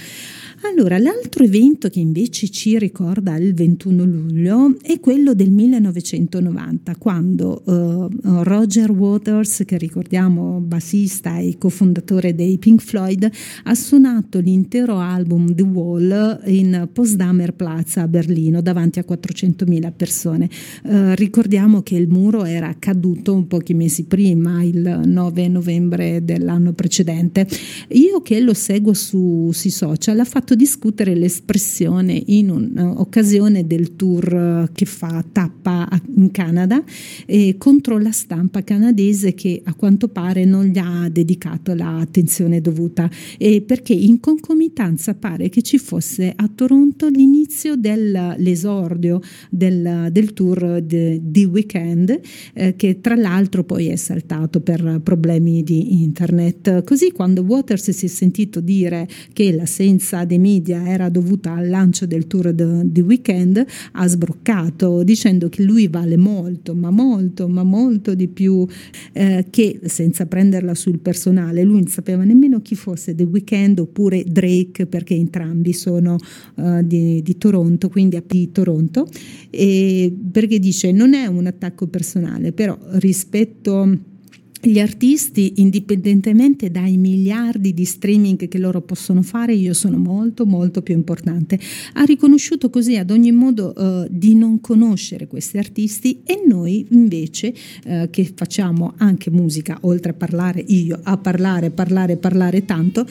Allora, 0.63 0.97
l'altro 0.97 1.45
evento 1.45 1.91
che 1.91 2.01
invece 2.01 2.49
ci 2.49 2.79
ricorda 2.79 3.37
il 3.37 3.53
21 3.53 4.05
luglio 4.05 4.77
è 4.81 4.99
quello 5.01 5.35
del 5.35 5.51
1990, 5.51 6.97
quando 6.97 7.63
uh, 7.65 8.09
Roger 8.43 8.91
Waters, 8.91 9.65
che 9.67 9.77
ricordiamo 9.77 10.59
bassista 10.61 11.37
e 11.37 11.57
cofondatore 11.59 12.35
dei 12.35 12.57
Pink 12.57 12.81
Floyd, 12.81 13.31
ha 13.65 13.75
suonato 13.75 14.39
l'intero 14.39 14.99
album 14.99 15.55
The 15.55 15.63
Wall 15.63 16.41
in 16.47 16.89
Potsdamer 16.91 17.53
Plaza 17.53 18.03
a 18.03 18.09
Berlino 18.09 18.63
davanti 18.63 18.99
a 18.99 19.05
400.000 19.07 19.93
persone. 19.95 20.49
Uh, 20.85 21.13
ricordiamo 21.17 21.83
che 21.83 21.97
il 21.97 22.09
muro 22.09 22.45
era 22.45 22.75
caduto 22.79 23.45
pochi 23.47 23.75
mesi 23.75 24.05
prima, 24.05 24.63
il 24.63 25.03
9 25.05 25.49
novembre 25.49 26.25
dell'anno 26.25 26.73
precedente. 26.73 27.47
Io 27.89 28.23
che 28.23 28.41
lo 28.41 28.55
seguo 28.55 28.95
su, 28.95 29.51
sui 29.53 29.71
social 29.71 30.19
ha 30.19 30.25
fatto 30.25 30.46
discutere 30.55 31.15
l'espressione 31.15 32.23
in 32.27 32.51
un'occasione 32.51 33.67
del 33.67 33.97
tour 33.97 34.35
eh, 34.35 34.69
che 34.73 34.85
fa 34.85 35.25
tappa 35.31 35.89
in 36.15 36.31
Canada 36.31 36.83
eh, 37.27 37.57
contro 37.59 37.99
la 37.99 38.13
stampa 38.13 38.63
canadese 38.63 39.35
che 39.35 39.61
a 39.65 39.75
quanto 39.75 40.09
pare 40.09 40.45
non 40.45 40.65
gli 40.67 40.79
ha 40.79 41.09
dedicato 41.09 41.75
l'attenzione 41.75 42.61
dovuta. 42.61 43.11
E 43.39 43.63
perché 43.63 43.93
in 43.93 44.21
concomitanza 44.21 45.15
pare 45.15 45.49
che 45.49 45.63
ci 45.63 45.79
fosse 45.79 46.33
a 46.35 46.49
Toronto 46.53 47.09
l'inizio 47.09 47.77
dell'esordio 47.77 49.21
del, 49.51 50.09
del 50.11 50.33
tour 50.33 50.81
di, 50.81 51.21
di 51.23 51.45
weekend 51.45 52.21
eh, 52.55 52.77
che 52.77 53.01
tra 53.01 53.15
l'altro 53.15 53.65
poi 53.65 53.89
è 53.89 53.97
saltato 53.97 54.61
per 54.61 55.01
problemi 55.03 55.63
di 55.63 56.03
internet. 56.03 56.85
Così 56.85 57.13
quando 57.13 57.43
Waters 57.43 57.91
si 57.91 58.07
è 58.07 58.09
sentito 58.09 58.61
dire 58.61 59.09
che 59.33 59.53
l'assenza 59.53 60.25
dei 60.25 60.36
media 60.39 60.87
era 60.87 61.09
dovuta 61.09 61.55
al 61.55 61.69
lancio 61.69 62.07
del 62.07 62.27
tour 62.27 62.53
di 62.53 63.01
weekend, 63.01 63.65
ha 63.93 64.07
sbroccato 64.07 65.03
dicendo 65.03 65.49
che 65.49 65.63
lui 65.63 65.89
vale 65.89 66.17
molto, 66.17 66.75
ma 66.75 66.91
molto, 66.91 67.49
ma 67.49 67.63
molto 67.63 68.15
di 68.15 68.29
più 68.29 68.67
eh, 69.13 69.47
che 69.51 69.81
senza 69.85 70.27
prenderla 70.27 70.75
sul 70.75 70.99
personale. 70.99 71.63
Lui 71.63 71.81
non 71.81 71.87
sapeva 71.89 72.25
nemmeno 72.25 72.61
chi 72.61 72.75
fosse 72.75 73.15
The 73.15 73.25
Weeknd 73.25 73.79
oppure 73.79 74.25
Drake 74.25 74.87
perché 74.87 75.15
entrambi 75.15 75.73
sono 75.73 76.17
uh, 76.57 76.83
di, 76.83 77.23
di, 77.23 77.39
Toronto, 77.39 77.89
quindi 77.89 78.23
di 78.27 78.51
Toronto, 78.53 79.07
e 79.51 80.15
perché 80.31 80.59
dice 80.59 80.93
non 80.93 81.15
è 81.15 81.27
un 81.27 81.47
attacco 81.47 81.87
personale, 81.87 82.53
però 82.53 82.79
rispetto 82.93 84.15
gli 84.61 84.79
artisti, 84.79 85.55
indipendentemente 85.57 86.71
dai 86.71 86.97
miliardi 86.97 87.73
di 87.75 87.85
streaming 87.85 88.49
che 88.49 88.59
loro 88.59 88.81
possono 88.81 89.23
fare, 89.23 89.55
io 89.55 89.75
sono 89.75 89.97
molto 89.99 90.47
molto 90.47 90.83
più 90.83 90.95
importante. 90.95 91.59
Ha 91.95 92.05
riconosciuto 92.05 92.71
così 92.71 92.97
ad 92.97 93.11
ogni 93.11 93.33
modo 93.33 93.73
uh, 93.77 94.07
di 94.11 94.35
non 94.35 94.61
conoscere 94.61 95.27
questi 95.27 95.59
artisti 95.59 96.23
e 96.25 96.43
noi 96.47 96.87
invece 96.91 97.55
uh, 97.85 98.09
che 98.11 98.33
facciamo 98.35 98.95
anche 98.97 99.31
musica, 99.31 99.79
oltre 99.83 100.13
a 100.13 100.15
parlare 100.15 100.65
io, 100.67 100.99
a 101.03 101.17
parlare, 101.17 101.71
parlare, 101.71 102.17
parlare 102.17 102.65
tanto, 102.65 103.07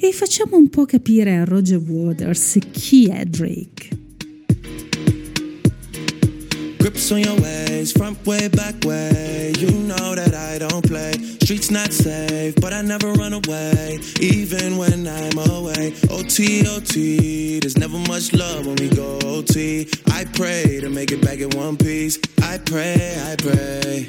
e 0.00 0.12
facciamo 0.12 0.56
un 0.56 0.68
po' 0.68 0.84
capire 0.84 1.36
a 1.36 1.44
Roger 1.44 1.78
Waters 1.78 2.58
chi 2.70 3.06
è 3.06 3.24
Drake. 3.24 4.07
Grips 6.88 7.12
on 7.12 7.18
your 7.18 7.38
ways, 7.42 7.92
front 7.92 8.26
way, 8.26 8.48
back 8.48 8.74
way. 8.82 9.52
You 9.58 9.70
know 9.72 10.14
that 10.14 10.32
I 10.34 10.56
don't 10.56 10.82
play. 10.88 11.12
Streets 11.42 11.70
not 11.70 11.92
safe, 11.92 12.54
but 12.62 12.72
I 12.72 12.80
never 12.80 13.12
run 13.12 13.34
away, 13.34 14.00
even 14.22 14.78
when 14.78 15.06
I'm 15.06 15.36
away. 15.36 15.92
OT, 16.10 16.66
OT, 16.66 17.60
there's 17.60 17.76
never 17.76 17.98
much 18.08 18.32
love 18.32 18.64
when 18.64 18.76
we 18.76 18.88
go 18.88 19.18
OT. 19.26 19.86
I 20.12 20.24
pray 20.32 20.80
to 20.80 20.88
make 20.88 21.12
it 21.12 21.20
back 21.20 21.40
in 21.40 21.50
one 21.50 21.76
piece. 21.76 22.18
I 22.40 22.56
pray, 22.56 23.20
I 23.22 23.36
pray. 23.36 24.08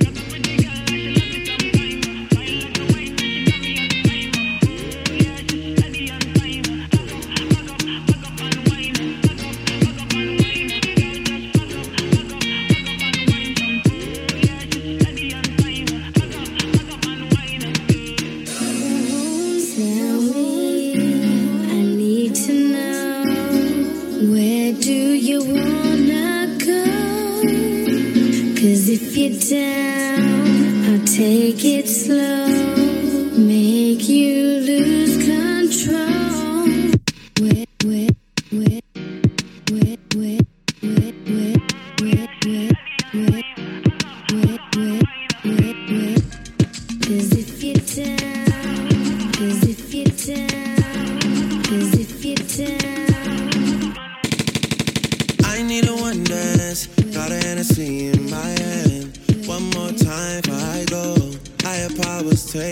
Take 31.21 31.65
it 31.65 31.70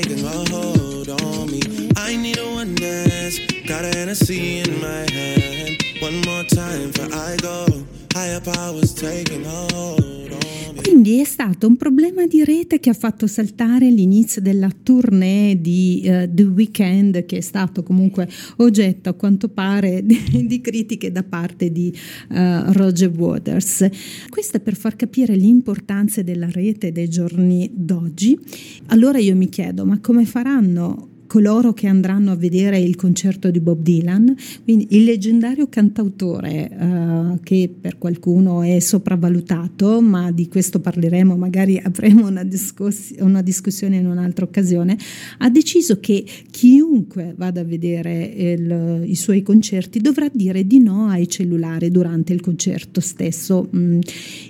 taking 0.10 0.26
a 0.26 0.50
hold 0.50 1.10
on 1.10 1.52
me. 1.52 1.92
I 1.96 2.16
need 2.16 2.38
a 2.40 2.46
one 2.52 2.74
dance, 2.76 3.40
got 3.68 3.86
a 3.86 3.90
Hennessy 3.90 4.60
in 4.60 4.82
my 4.82 5.06
hand. 5.12 5.84
One 6.02 6.22
more 6.22 6.44
time 6.44 6.92
before 6.92 7.14
I 7.14 7.38
go. 7.38 7.68
Higher 8.14 8.42
powers 8.42 8.94
taking 8.94 9.46
a 9.46 9.50
hold 9.50 10.34
on. 10.34 10.39
Quindi 10.82 11.20
è 11.20 11.24
stato 11.24 11.68
un 11.68 11.76
problema 11.76 12.26
di 12.26 12.44
rete 12.44 12.80
che 12.80 12.90
ha 12.90 12.94
fatto 12.94 13.28
saltare 13.28 13.90
l'inizio 13.90 14.42
della 14.42 14.70
tournée 14.84 15.60
di 15.60 16.02
eh, 16.04 16.30
The 16.32 16.44
Weeknd, 16.44 17.26
che 17.26 17.38
è 17.38 17.42
stato 17.42 17.84
comunque 17.84 18.28
oggetto 18.58 19.10
a 19.10 19.14
quanto 19.14 19.50
pare 19.50 20.02
di, 20.06 20.46
di 20.46 20.62
critiche 20.62 21.12
da 21.12 21.24
parte 21.24 21.72
di 21.72 21.94
eh, 22.32 22.74
Roger 22.74 23.10
Waters. 23.10 23.88
Questo 24.30 24.58
è 24.58 24.60
per 24.60 24.76
far 24.76 24.96
capire 24.96 25.36
l'importanza 25.36 26.22
della 26.22 26.50
rete 26.50 26.92
dei 26.92 27.10
giorni 27.10 27.70
d'oggi. 27.74 28.38
Allora 28.88 29.20
io 29.20 29.36
mi 29.36 29.50
chiedo, 29.50 29.86
ma 29.86 30.00
come 30.00 30.26
faranno 30.26 31.19
coloro 31.30 31.74
che 31.74 31.86
andranno 31.86 32.32
a 32.32 32.36
vedere 32.36 32.80
il 32.80 32.96
concerto 32.96 33.52
di 33.52 33.60
Bob 33.60 33.84
Dylan, 33.84 34.36
quindi 34.64 34.88
il 34.90 35.04
leggendario 35.04 35.68
cantautore 35.68 36.70
eh, 36.72 37.40
che 37.44 37.72
per 37.80 38.00
qualcuno 38.00 38.64
è 38.64 38.80
sopravvalutato, 38.80 40.02
ma 40.02 40.32
di 40.32 40.48
questo 40.48 40.80
parleremo, 40.80 41.38
magari 41.38 41.78
avremo 41.78 42.28
una, 42.28 42.44
discuss- 42.44 43.14
una 43.20 43.44
discussione 43.44 43.98
in 43.98 44.08
un'altra 44.08 44.44
occasione, 44.44 44.98
ha 45.38 45.50
deciso 45.52 46.00
che 46.00 46.26
chiunque 46.50 47.36
vada 47.38 47.62
a 47.62 47.64
vedere 47.64 48.24
il- 48.24 49.04
i 49.06 49.16
suoi 49.16 49.44
concerti 49.44 50.00
dovrà 50.00 50.32
dire 50.34 50.66
di 50.66 50.80
no 50.80 51.10
ai 51.10 51.28
cellulari 51.28 51.92
durante 51.92 52.34
il 52.34 52.42
concerto 52.42 53.02
stesso. 53.02 53.70
Mm. 53.76 54.00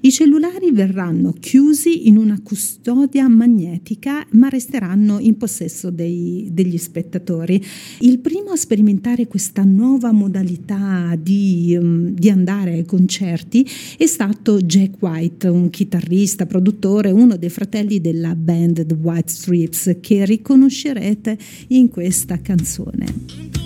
I 0.02 0.12
cellulari 0.12 0.72
verranno 0.72 1.34
chiusi 1.38 2.08
in 2.08 2.16
una 2.16 2.40
custodia 2.42 3.28
magnetica, 3.28 4.26
ma 4.32 4.48
resteranno 4.48 5.20
in 5.20 5.36
possesso 5.36 5.90
dei- 5.90 6.48
degli 6.54 6.69
spettatori. 6.78 7.64
Il 8.00 8.20
primo 8.20 8.52
a 8.52 8.56
sperimentare 8.56 9.28
questa 9.28 9.64
nuova 9.64 10.12
modalità 10.12 11.16
di, 11.20 11.78
mm, 11.80 12.08
di 12.10 12.30
andare 12.30 12.74
ai 12.74 12.86
concerti 12.86 13.68
è 13.98 14.06
stato 14.06 14.60
Jack 14.62 15.02
White, 15.02 15.48
un 15.48 15.70
chitarrista, 15.70 16.46
produttore, 16.46 17.12
uno 17.12 17.38
dei 17.38 17.50
fratelli 17.50 18.00
della 18.02 18.36
band 18.36 18.86
The 18.86 18.96
White 18.96 19.32
Stripes, 19.32 19.98
che 20.00 20.26
riconoscerete 20.26 21.38
in 21.70 21.90
questa 21.90 22.40
canzone. 22.42 23.58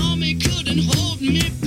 Army 0.00 0.38
couldn't 0.38 0.78
hold 0.94 1.20
me 1.20 1.65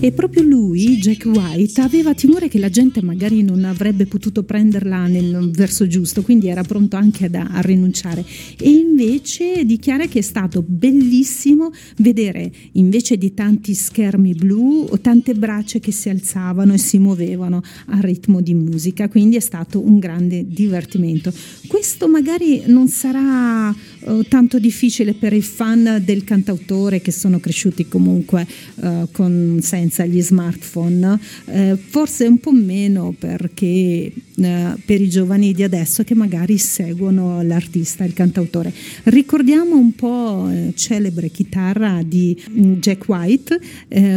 E 0.00 0.12
proprio 0.12 0.44
lui, 0.44 0.96
Jack 0.98 1.24
White, 1.24 1.80
aveva 1.80 2.14
timore 2.14 2.46
che 2.46 2.60
la 2.60 2.68
gente 2.68 3.02
magari 3.02 3.42
non 3.42 3.64
avrebbe 3.64 4.06
potuto 4.06 4.44
prenderla 4.44 5.08
nel 5.08 5.50
verso 5.50 5.88
giusto, 5.88 6.22
quindi 6.22 6.46
era 6.46 6.62
pronto 6.62 6.94
anche 6.94 7.24
ad- 7.24 7.34
a, 7.34 7.60
rinunciare. 7.62 8.24
E 8.60 8.70
invece 8.70 9.64
dichiara 9.64 10.06
che 10.06 10.20
è 10.20 10.22
stato 10.22 10.62
bellissimo 10.64 11.72
vedere, 11.96 12.48
invece 12.72 13.18
di 13.18 13.34
tanti 13.34 13.74
schermi 13.74 14.34
blu, 14.34 14.88
tante 15.02 15.34
braccia 15.34 15.80
che 15.80 15.90
si 15.90 16.08
alzavano 16.08 16.74
e 16.74 16.78
si 16.78 16.98
muovevano 16.98 17.60
al 17.86 18.00
ritmo 18.00 18.40
di 18.40 18.54
musica, 18.54 19.08
quindi 19.08 19.34
è 19.34 19.40
stato 19.40 19.84
un 19.84 19.98
grande 19.98 20.44
divertimento. 20.46 21.32
Questo 21.66 22.08
magari 22.08 22.62
non 22.66 22.86
sarà 22.86 23.74
eh, 24.00 24.26
tanto 24.28 24.58
difficile 24.58 25.14
per 25.14 25.32
i 25.32 25.42
fan 25.42 26.02
del 26.04 26.24
cantautore 26.24 27.00
che 27.00 27.10
sono 27.10 27.40
cresciuti 27.40 27.88
comunque 27.88 28.46
eh, 28.82 29.06
con, 29.12 29.58
senza 29.62 30.04
gli 30.04 30.20
smartphone, 30.20 31.18
eh, 31.46 31.76
forse 31.76 32.26
un 32.26 32.38
po' 32.38 32.52
meno 32.52 33.14
perché 33.18 34.12
eh, 34.12 34.12
per 34.84 35.00
i 35.00 35.08
giovani 35.08 35.52
di 35.52 35.62
adesso 35.62 36.04
che 36.04 36.14
magari 36.14 36.58
seguono 36.58 37.42
l'artista, 37.42 38.04
il 38.04 38.12
cantautore. 38.12 38.72
Ricordiamo 39.04 39.76
un 39.76 39.92
po' 39.94 40.48
eh, 40.48 40.72
celebre 40.74 41.30
chitarra 41.30 42.02
di 42.04 42.40
mm, 42.50 42.74
Jack 42.74 43.08
White 43.08 43.60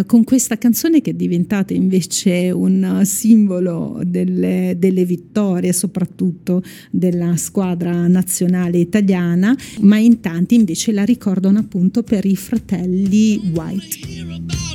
con 0.06 0.24
questa 0.24 0.58
canzone 0.58 1.02
che 1.02 1.12
è 1.12 1.14
diventata 1.14 1.74
invece 1.74 2.52
un 2.52 3.02
simbolo 3.04 4.02
delle, 4.06 4.76
delle 4.78 5.06
vittorie, 5.06 5.74
soprattutto 5.74 6.64
della 6.90 7.36
squadra 7.38 8.08
nazionale 8.08 8.78
italiana, 8.78 9.56
ma 9.80 9.97
in 9.97 10.19
tanti 10.19 10.55
invece 10.55 10.91
la 10.91 11.03
ricordano 11.03 11.59
appunto 11.59 12.03
per 12.03 12.26
i 12.26 12.36
fratelli 12.36 13.51
White. 13.53 13.99
Hear 14.07 14.32
about 14.32 14.72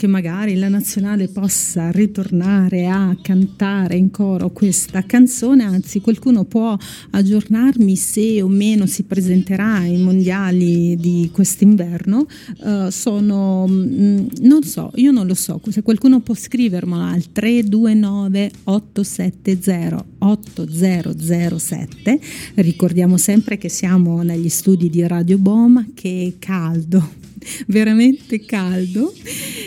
che 0.00 0.06
magari 0.06 0.54
la 0.54 0.68
nazionale 0.68 1.28
possa 1.28 1.90
ritornare 1.90 2.86
a 2.86 3.14
cantare 3.20 3.96
in 3.96 4.10
coro 4.10 4.48
questa 4.48 5.04
canzone, 5.04 5.62
anzi 5.62 6.00
qualcuno 6.00 6.44
può 6.44 6.74
aggiornarmi 7.10 7.94
se 7.96 8.40
o 8.40 8.48
meno 8.48 8.86
si 8.86 9.02
presenterà 9.02 9.74
ai 9.74 9.98
mondiali 9.98 10.96
di 10.96 11.28
quest'inverno, 11.30 12.26
Eh, 12.64 12.88
sono, 12.90 13.66
mm, 13.68 14.26
non 14.40 14.62
so, 14.62 14.90
io 14.94 15.10
non 15.10 15.26
lo 15.26 15.34
so, 15.34 15.60
se 15.68 15.82
qualcuno 15.82 16.20
può 16.20 16.34
scrivermelo 16.34 17.02
al 17.02 17.30
329 17.30 18.50
870 18.64 20.02
8007, 20.16 22.20
ricordiamo 22.54 23.18
sempre 23.18 23.58
che 23.58 23.68
siamo 23.68 24.22
negli 24.22 24.48
studi 24.48 24.88
di 24.88 25.06
Radio 25.06 25.36
Boma, 25.36 25.84
che 25.92 26.26
è 26.26 26.38
caldo 26.38 27.19
veramente 27.66 28.44
caldo, 28.44 29.12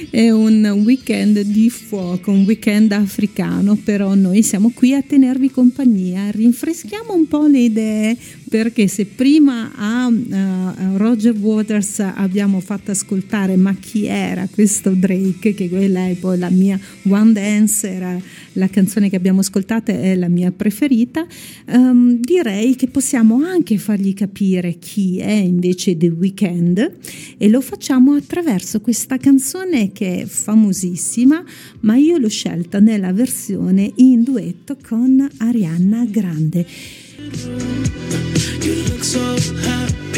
è 0.09 0.29
un 0.29 0.65
weekend 0.85 1.39
di 1.41 1.69
fuoco, 1.69 2.31
un 2.31 2.43
weekend 2.43 2.91
africano, 2.91 3.75
però 3.75 4.13
noi 4.15 4.43
siamo 4.43 4.71
qui 4.73 4.93
a 4.93 5.01
tenervi 5.01 5.49
compagnia, 5.51 6.29
rinfreschiamo 6.29 7.13
un 7.13 7.27
po' 7.27 7.47
le 7.47 7.59
idee 7.59 8.17
perché 8.53 8.87
se 8.87 9.07
prima 9.07 9.71
a, 9.73 10.05
uh, 10.05 10.97
Roger 10.97 11.33
Waters 11.33 12.01
abbiamo 12.01 12.59
fatto 12.59 12.91
ascoltare 12.91 13.55
ma 13.55 13.73
chi 13.73 14.05
era 14.05 14.47
questo 14.47 14.91
Drake, 14.91 15.55
che 15.55 15.69
quella 15.69 16.07
è 16.07 16.13
poi 16.13 16.37
la 16.37 16.51
mia 16.51 16.79
One 17.07 17.31
Dance, 17.33 17.89
era 17.89 18.15
la 18.51 18.67
canzone 18.67 19.09
che 19.09 19.15
abbiamo 19.15 19.39
ascoltato, 19.39 19.89
è 19.89 20.13
la 20.13 20.27
mia 20.27 20.51
preferita, 20.51 21.25
um, 21.69 22.19
direi 22.19 22.75
che 22.75 22.89
possiamo 22.89 23.43
anche 23.43 23.79
fargli 23.79 24.13
capire 24.13 24.77
chi 24.77 25.17
è 25.17 25.31
invece 25.31 25.97
The 25.97 26.09
Weeknd 26.09 26.91
e 27.39 27.49
lo 27.49 27.59
facciamo 27.59 28.13
attraverso 28.13 28.81
questa 28.81 29.17
canzone 29.17 29.91
che 29.91 30.21
è 30.21 30.25
famosissima, 30.27 31.43
ma 31.79 31.95
io 31.95 32.17
l'ho 32.17 32.29
scelta 32.29 32.79
nella 32.79 33.13
versione 33.13 33.91
in 33.95 34.21
duetto 34.21 34.77
con 34.79 35.27
Arianna 35.37 36.05
Grande. 36.05 36.67
You 37.23 38.75
look 38.89 39.03
so 39.03 39.37
happy 39.61 40.12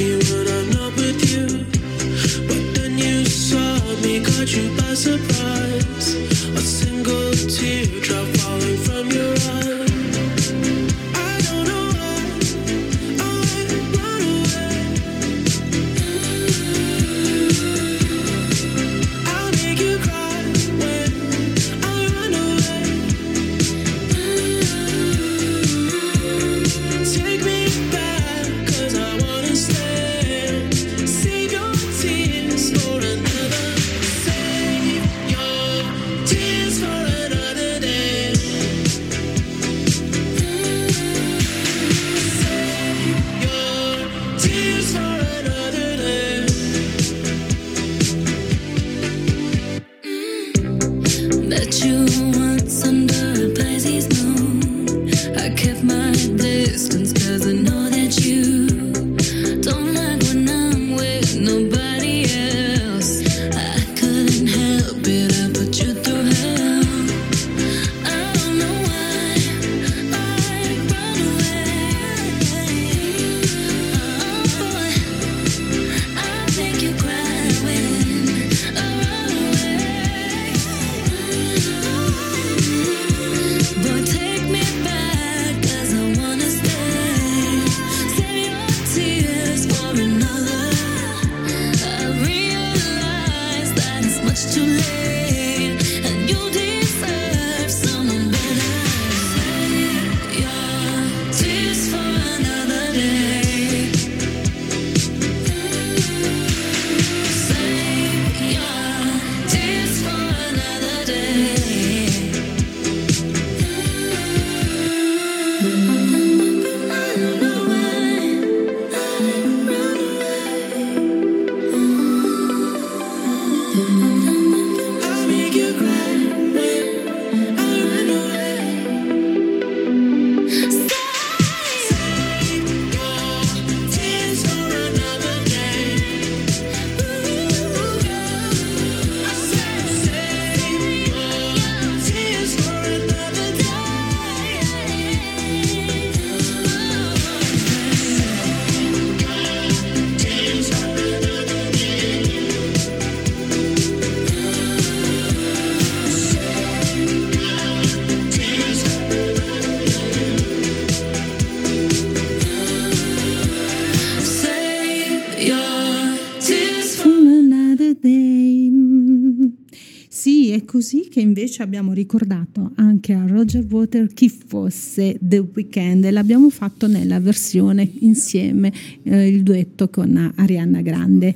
che 171.16 171.22
invece 171.22 171.64
abbiamo 171.64 171.94
ricordato 171.94 172.74
anche 172.76 173.14
a 173.14 173.26
Roger 173.26 173.66
Water 173.70 174.12
chi 174.12 174.28
fosse 174.28 175.18
The 175.22 175.48
Weeknd 175.54 176.04
e 176.04 176.12
l'abbiamo 176.12 176.50
fatto 176.50 176.88
nella 176.88 177.22
versione 177.22 177.90
insieme, 178.00 178.70
eh, 179.04 179.30
il 179.30 179.42
duetto 179.42 179.88
con 179.88 180.34
Arianna 180.36 180.82
Grande. 180.82 181.34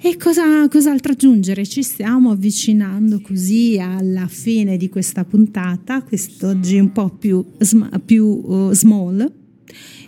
E 0.00 0.16
cosa, 0.16 0.66
cos'altro 0.68 1.12
aggiungere? 1.12 1.64
Ci 1.64 1.84
stiamo 1.84 2.32
avvicinando 2.32 3.20
così 3.20 3.78
alla 3.78 4.26
fine 4.26 4.76
di 4.76 4.88
questa 4.88 5.24
puntata, 5.24 6.02
quest'oggi 6.02 6.80
un 6.80 6.90
po' 6.90 7.10
più, 7.10 7.44
sma- 7.58 8.00
più 8.04 8.24
uh, 8.26 8.72
small. 8.72 9.32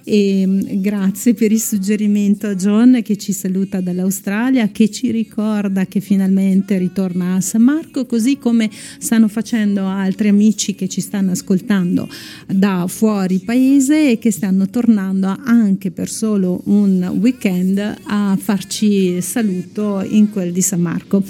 E 0.08 0.46
grazie 0.78 1.34
per 1.34 1.50
il 1.50 1.60
suggerimento 1.60 2.46
a 2.46 2.54
John 2.54 3.00
che 3.02 3.16
ci 3.16 3.32
saluta 3.32 3.80
dall'Australia, 3.80 4.68
che 4.68 4.88
ci 4.88 5.10
ricorda 5.10 5.86
che 5.86 5.98
finalmente 5.98 6.78
ritorna 6.78 7.34
a 7.34 7.40
San 7.40 7.62
Marco, 7.62 8.06
così 8.06 8.38
come 8.38 8.70
stanno 8.98 9.26
facendo 9.26 9.84
altri 9.84 10.28
amici 10.28 10.76
che 10.76 10.86
ci 10.86 11.00
stanno 11.00 11.32
ascoltando 11.32 12.08
da 12.46 12.86
fuori 12.86 13.40
paese 13.40 14.12
e 14.12 14.18
che 14.20 14.30
stanno 14.30 14.70
tornando 14.70 15.36
anche 15.42 15.90
per 15.90 16.08
solo 16.08 16.60
un 16.66 17.02
weekend 17.18 17.96
a 18.04 18.38
farci 18.40 19.20
saluto 19.20 20.06
in 20.08 20.30
quel 20.30 20.52
di 20.52 20.62
San 20.62 20.82
Marco. 20.82 21.20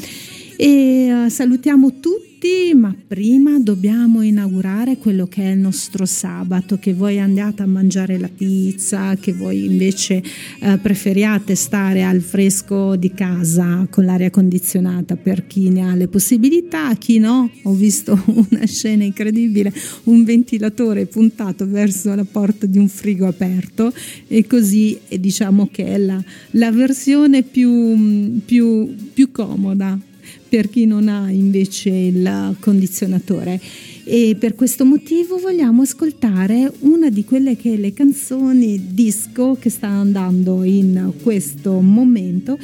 E 0.58 1.26
eh, 1.26 1.28
salutiamo 1.28 2.00
tutti, 2.00 2.72
ma 2.74 2.94
prima 3.06 3.58
dobbiamo 3.58 4.22
inaugurare 4.22 4.96
quello 4.96 5.26
che 5.26 5.42
è 5.42 5.50
il 5.50 5.58
nostro 5.58 6.06
sabato, 6.06 6.78
che 6.78 6.94
voi 6.94 7.20
andiate 7.20 7.62
a 7.62 7.66
mangiare 7.66 8.18
la 8.18 8.30
pizza, 8.34 9.16
che 9.16 9.34
voi 9.34 9.66
invece 9.66 10.22
eh, 10.60 10.78
preferiate 10.78 11.54
stare 11.54 12.04
al 12.04 12.22
fresco 12.22 12.96
di 12.96 13.12
casa 13.12 13.86
con 13.90 14.06
l'aria 14.06 14.30
condizionata 14.30 15.16
per 15.16 15.46
chi 15.46 15.68
ne 15.68 15.82
ha 15.82 15.94
le 15.94 16.08
possibilità, 16.08 16.94
chi 16.94 17.18
no. 17.18 17.50
Ho 17.64 17.74
visto 17.74 18.18
una 18.50 18.64
scena 18.64 19.04
incredibile, 19.04 19.70
un 20.04 20.24
ventilatore 20.24 21.04
puntato 21.04 21.68
verso 21.68 22.14
la 22.14 22.24
porta 22.24 22.64
di 22.64 22.78
un 22.78 22.88
frigo 22.88 23.26
aperto 23.26 23.92
e 24.26 24.46
così 24.46 24.98
eh, 25.08 25.20
diciamo 25.20 25.68
che 25.70 25.84
è 25.84 25.98
la, 25.98 26.22
la 26.52 26.72
versione 26.72 27.42
più, 27.42 28.40
più, 28.46 28.94
più 29.12 29.30
comoda 29.30 30.00
per 30.48 30.70
chi 30.70 30.86
non 30.86 31.08
ha 31.08 31.30
invece 31.30 31.90
il 31.90 32.56
condizionatore. 32.60 33.60
e 34.08 34.36
per 34.38 34.54
questo 34.54 34.84
motivo 34.84 35.36
vogliamo 35.36 35.82
ascoltare 35.82 36.72
una 36.80 37.10
di 37.10 37.24
quelle 37.24 37.56
che 37.56 37.76
le 37.76 37.92
canzoni 37.92 38.92
disco 38.92 39.56
che 39.58 39.68
sta 39.68 39.88
andando 39.88 40.62
in 40.62 41.12
questo 41.22 41.80
momento 41.80 42.56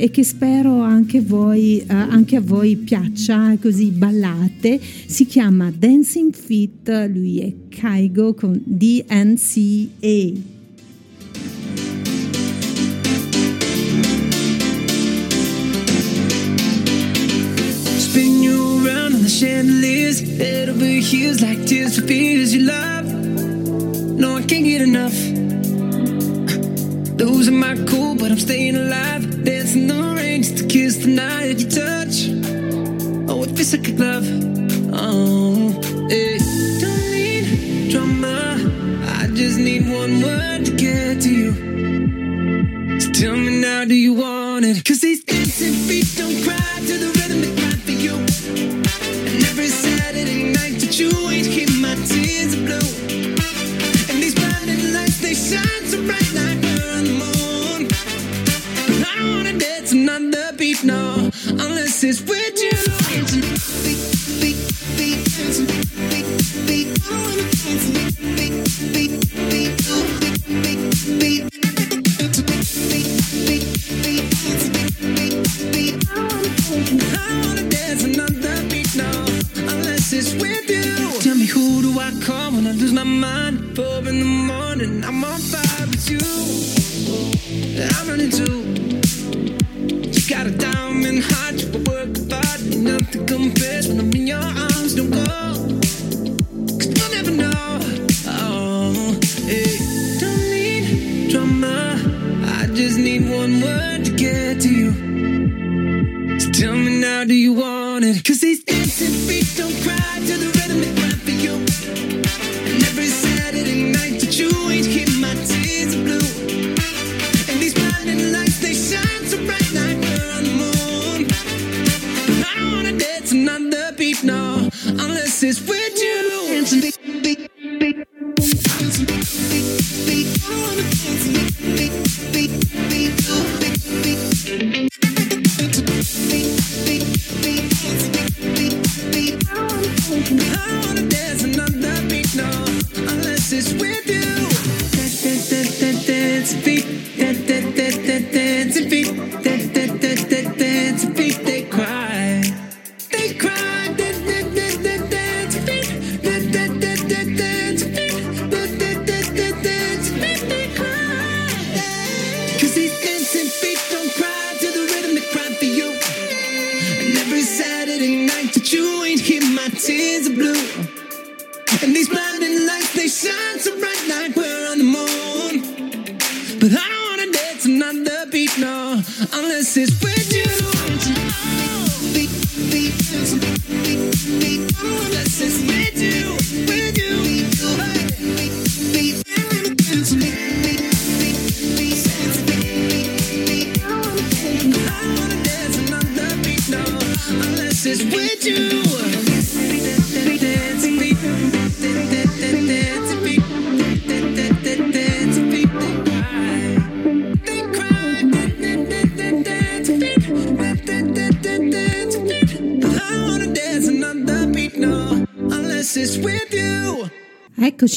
e 0.00 0.10
che 0.10 0.22
spero 0.22 0.80
anche, 0.80 1.20
voi, 1.20 1.78
eh, 1.80 1.84
anche 1.88 2.36
a 2.36 2.40
voi 2.40 2.76
piaccia, 2.76 3.56
così 3.60 3.90
ballate. 3.90 4.80
Si 5.06 5.26
chiama 5.26 5.72
Dancing 5.76 6.32
Fit, 6.32 7.10
lui 7.12 7.40
è 7.40 7.52
Kaigo 7.68 8.32
con 8.34 8.60
DNCA. 8.64 10.56
The 19.28 19.34
chandeliers, 19.34 20.20
head 20.38 20.70
over 20.70 20.84
heels 20.84 21.42
like 21.42 21.66
tears 21.66 21.98
for 21.98 22.06
fears 22.06 22.54
you 22.54 22.62
love. 22.62 23.04
No, 23.04 24.36
I 24.36 24.42
can't 24.42 24.64
get 24.64 24.80
enough. 24.80 25.16
Losing 27.20 27.58
my 27.60 27.74
cool, 27.88 28.14
but 28.14 28.30
I'm 28.32 28.38
staying 28.38 28.76
alive. 28.76 29.44
Dancing 29.44 29.86
the 29.86 30.14
rain 30.16 30.42
just 30.42 30.58
to 30.58 30.66
kiss 30.66 30.96
the 30.96 31.08
night 31.08 31.58
you 31.60 31.68
touch. 31.68 32.16
Oh, 33.28 33.42
it 33.42 33.50
feels 33.54 33.72
like 33.74 33.88
a 33.88 33.92
glove. 33.92 34.26
Oh, 34.94 35.78
hey. 36.08 36.38
Don't 36.80 37.10
need 37.12 37.90
drama. 37.90 38.56
I 39.20 39.26
just 39.34 39.58
need 39.58 39.82
one 39.90 40.22
word 40.22 40.64
to 40.64 40.72
get 40.74 41.20
to 41.22 41.30
you. 41.40 43.00
So 43.00 43.12
tell 43.12 43.36
me 43.36 43.60
now, 43.60 43.84
do 43.84 43.94
you 43.94 44.14
want 44.14 44.64
it? 44.64 44.82
Cause 44.86 45.00
these 45.00 45.22
dancing 45.22 45.74
feet 45.86 46.14
don't 46.16 46.42
cry 46.44 46.77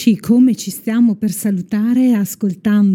Eccoci 0.04 0.20
come 0.20 0.56
ci 0.56 0.72
stiamo 0.72 1.14
per 1.14 1.30
salutare 1.30 2.14
ascoltando 2.16 2.91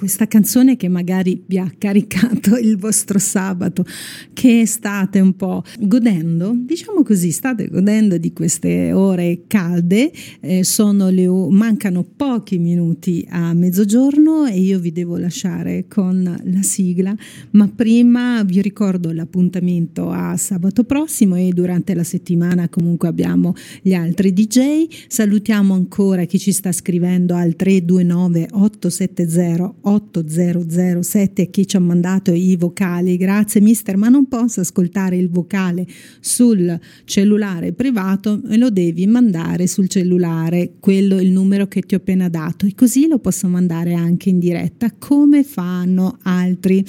questa 0.00 0.26
canzone 0.26 0.78
che 0.78 0.88
magari 0.88 1.42
vi 1.44 1.58
ha 1.58 1.70
caricato 1.76 2.56
il 2.56 2.78
vostro 2.78 3.18
sabato, 3.18 3.84
che 4.32 4.64
state 4.64 5.20
un 5.20 5.36
po' 5.36 5.62
godendo, 5.78 6.54
diciamo 6.56 7.02
così, 7.02 7.30
state 7.30 7.68
godendo 7.68 8.16
di 8.16 8.32
queste 8.32 8.94
ore 8.94 9.42
calde, 9.46 10.10
eh, 10.40 10.64
le, 11.10 11.28
mancano 11.50 12.02
pochi 12.16 12.56
minuti 12.56 13.26
a 13.28 13.52
mezzogiorno 13.52 14.46
e 14.46 14.58
io 14.58 14.78
vi 14.78 14.90
devo 14.90 15.18
lasciare 15.18 15.84
con 15.86 16.40
la 16.44 16.62
sigla, 16.62 17.14
ma 17.50 17.68
prima 17.68 18.42
vi 18.42 18.62
ricordo 18.62 19.12
l'appuntamento 19.12 20.08
a 20.08 20.34
sabato 20.38 20.84
prossimo 20.84 21.36
e 21.36 21.50
durante 21.50 21.92
la 21.92 22.04
settimana 22.04 22.70
comunque 22.70 23.06
abbiamo 23.06 23.52
gli 23.82 23.92
altri 23.92 24.32
DJ, 24.32 24.86
salutiamo 25.08 25.74
ancora 25.74 26.24
chi 26.24 26.38
ci 26.38 26.52
sta 26.52 26.72
scrivendo 26.72 27.34
al 27.34 27.54
329 27.54 28.48
870 28.50 29.88
8007 30.00 31.42
e 31.42 31.50
chi 31.50 31.66
ci 31.66 31.76
ha 31.76 31.80
mandato 31.80 32.32
i 32.32 32.56
vocali, 32.56 33.16
grazie 33.16 33.60
mister, 33.60 33.96
ma 33.96 34.08
non 34.08 34.26
posso 34.26 34.60
ascoltare 34.60 35.16
il 35.16 35.28
vocale 35.28 35.86
sul 36.20 36.78
cellulare 37.04 37.72
privato, 37.72 38.40
me 38.44 38.56
lo 38.56 38.70
devi 38.70 39.06
mandare 39.06 39.66
sul 39.66 39.88
cellulare, 39.88 40.72
quello 40.80 41.20
il 41.20 41.30
numero 41.30 41.66
che 41.66 41.82
ti 41.82 41.94
ho 41.94 41.98
appena 41.98 42.28
dato 42.28 42.66
e 42.66 42.74
così 42.74 43.06
lo 43.06 43.18
posso 43.18 43.46
mandare 43.48 43.94
anche 43.94 44.30
in 44.30 44.38
diretta 44.38 44.92
come 44.98 45.44
fanno 45.44 46.18
altri. 46.22 46.84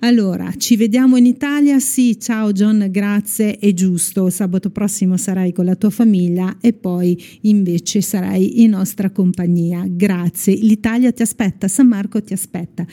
Allora, 0.00 0.52
ci 0.56 0.76
vediamo 0.76 1.16
in 1.16 1.26
Italia? 1.26 1.80
Sì, 1.80 2.20
ciao 2.20 2.52
John, 2.52 2.86
grazie, 2.88 3.58
è 3.58 3.74
giusto. 3.74 4.30
Sabato 4.30 4.70
prossimo 4.70 5.16
sarai 5.16 5.52
con 5.52 5.64
la 5.64 5.74
tua 5.74 5.90
famiglia 5.90 6.58
e 6.60 6.72
poi 6.72 7.20
invece 7.42 8.00
sarai 8.00 8.62
in 8.62 8.70
nostra 8.70 9.10
compagnia. 9.10 9.84
Grazie. 9.88 10.54
L'Italia 10.54 11.10
ti 11.10 11.22
aspetta, 11.22 11.66
San 11.66 11.88
Marco 11.88 12.22
ti 12.22 12.32
aspetta. 12.32 12.86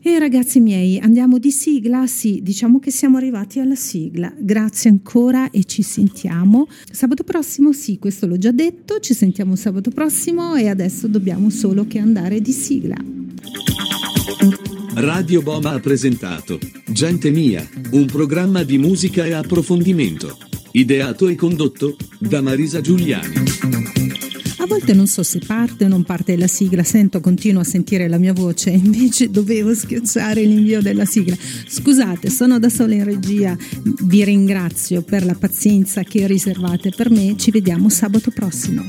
E 0.00 0.18
ragazzi 0.18 0.60
miei, 0.60 0.98
andiamo 0.98 1.38
di 1.38 1.50
sigla? 1.50 2.06
Sì, 2.06 2.40
diciamo 2.42 2.78
che 2.78 2.90
siamo 2.90 3.18
arrivati 3.18 3.60
alla 3.60 3.74
sigla. 3.74 4.32
Grazie 4.38 4.88
ancora 4.88 5.50
e 5.50 5.64
ci 5.64 5.82
sentiamo 5.82 6.68
sabato 6.90 7.22
prossimo. 7.22 7.72
Sì, 7.72 7.98
questo 7.98 8.26
l'ho 8.26 8.38
già 8.38 8.52
detto, 8.52 8.98
ci 9.00 9.12
sentiamo 9.12 9.56
sabato 9.56 9.90
prossimo 9.90 10.54
e 10.54 10.68
adesso 10.68 11.06
dobbiamo 11.06 11.50
solo 11.50 11.86
che 11.86 11.98
andare 11.98 12.40
di 12.40 12.52
sigla. 12.52 12.96
Radio 14.98 15.42
Boma 15.42 15.72
ha 15.72 15.78
presentato 15.78 16.58
Gente 16.86 17.28
Mia, 17.28 17.68
un 17.90 18.06
programma 18.06 18.62
di 18.62 18.78
musica 18.78 19.26
e 19.26 19.34
approfondimento. 19.34 20.38
Ideato 20.70 21.28
e 21.28 21.34
condotto 21.34 21.96
da 22.18 22.40
Marisa 22.40 22.80
Giuliani. 22.80 23.34
A 24.56 24.66
volte 24.66 24.94
non 24.94 25.06
so 25.06 25.22
se 25.22 25.40
parte 25.46 25.84
o 25.84 25.88
non 25.88 26.02
parte 26.02 26.34
la 26.38 26.46
sigla, 26.46 26.82
sento, 26.82 27.20
continuo 27.20 27.60
a 27.60 27.64
sentire 27.64 28.08
la 28.08 28.16
mia 28.16 28.32
voce, 28.32 28.70
invece 28.72 29.28
dovevo 29.28 29.74
schiacciare 29.74 30.42
l'invio 30.42 30.80
della 30.80 31.04
sigla. 31.04 31.36
Scusate, 31.66 32.30
sono 32.30 32.58
da 32.58 32.70
sola 32.70 32.94
in 32.94 33.04
regia, 33.04 33.54
vi 34.04 34.24
ringrazio 34.24 35.02
per 35.02 35.26
la 35.26 35.34
pazienza 35.34 36.04
che 36.04 36.26
riservate 36.26 36.88
per 36.88 37.10
me, 37.10 37.34
ci 37.36 37.50
vediamo 37.50 37.90
sabato 37.90 38.30
prossimo. 38.30 38.82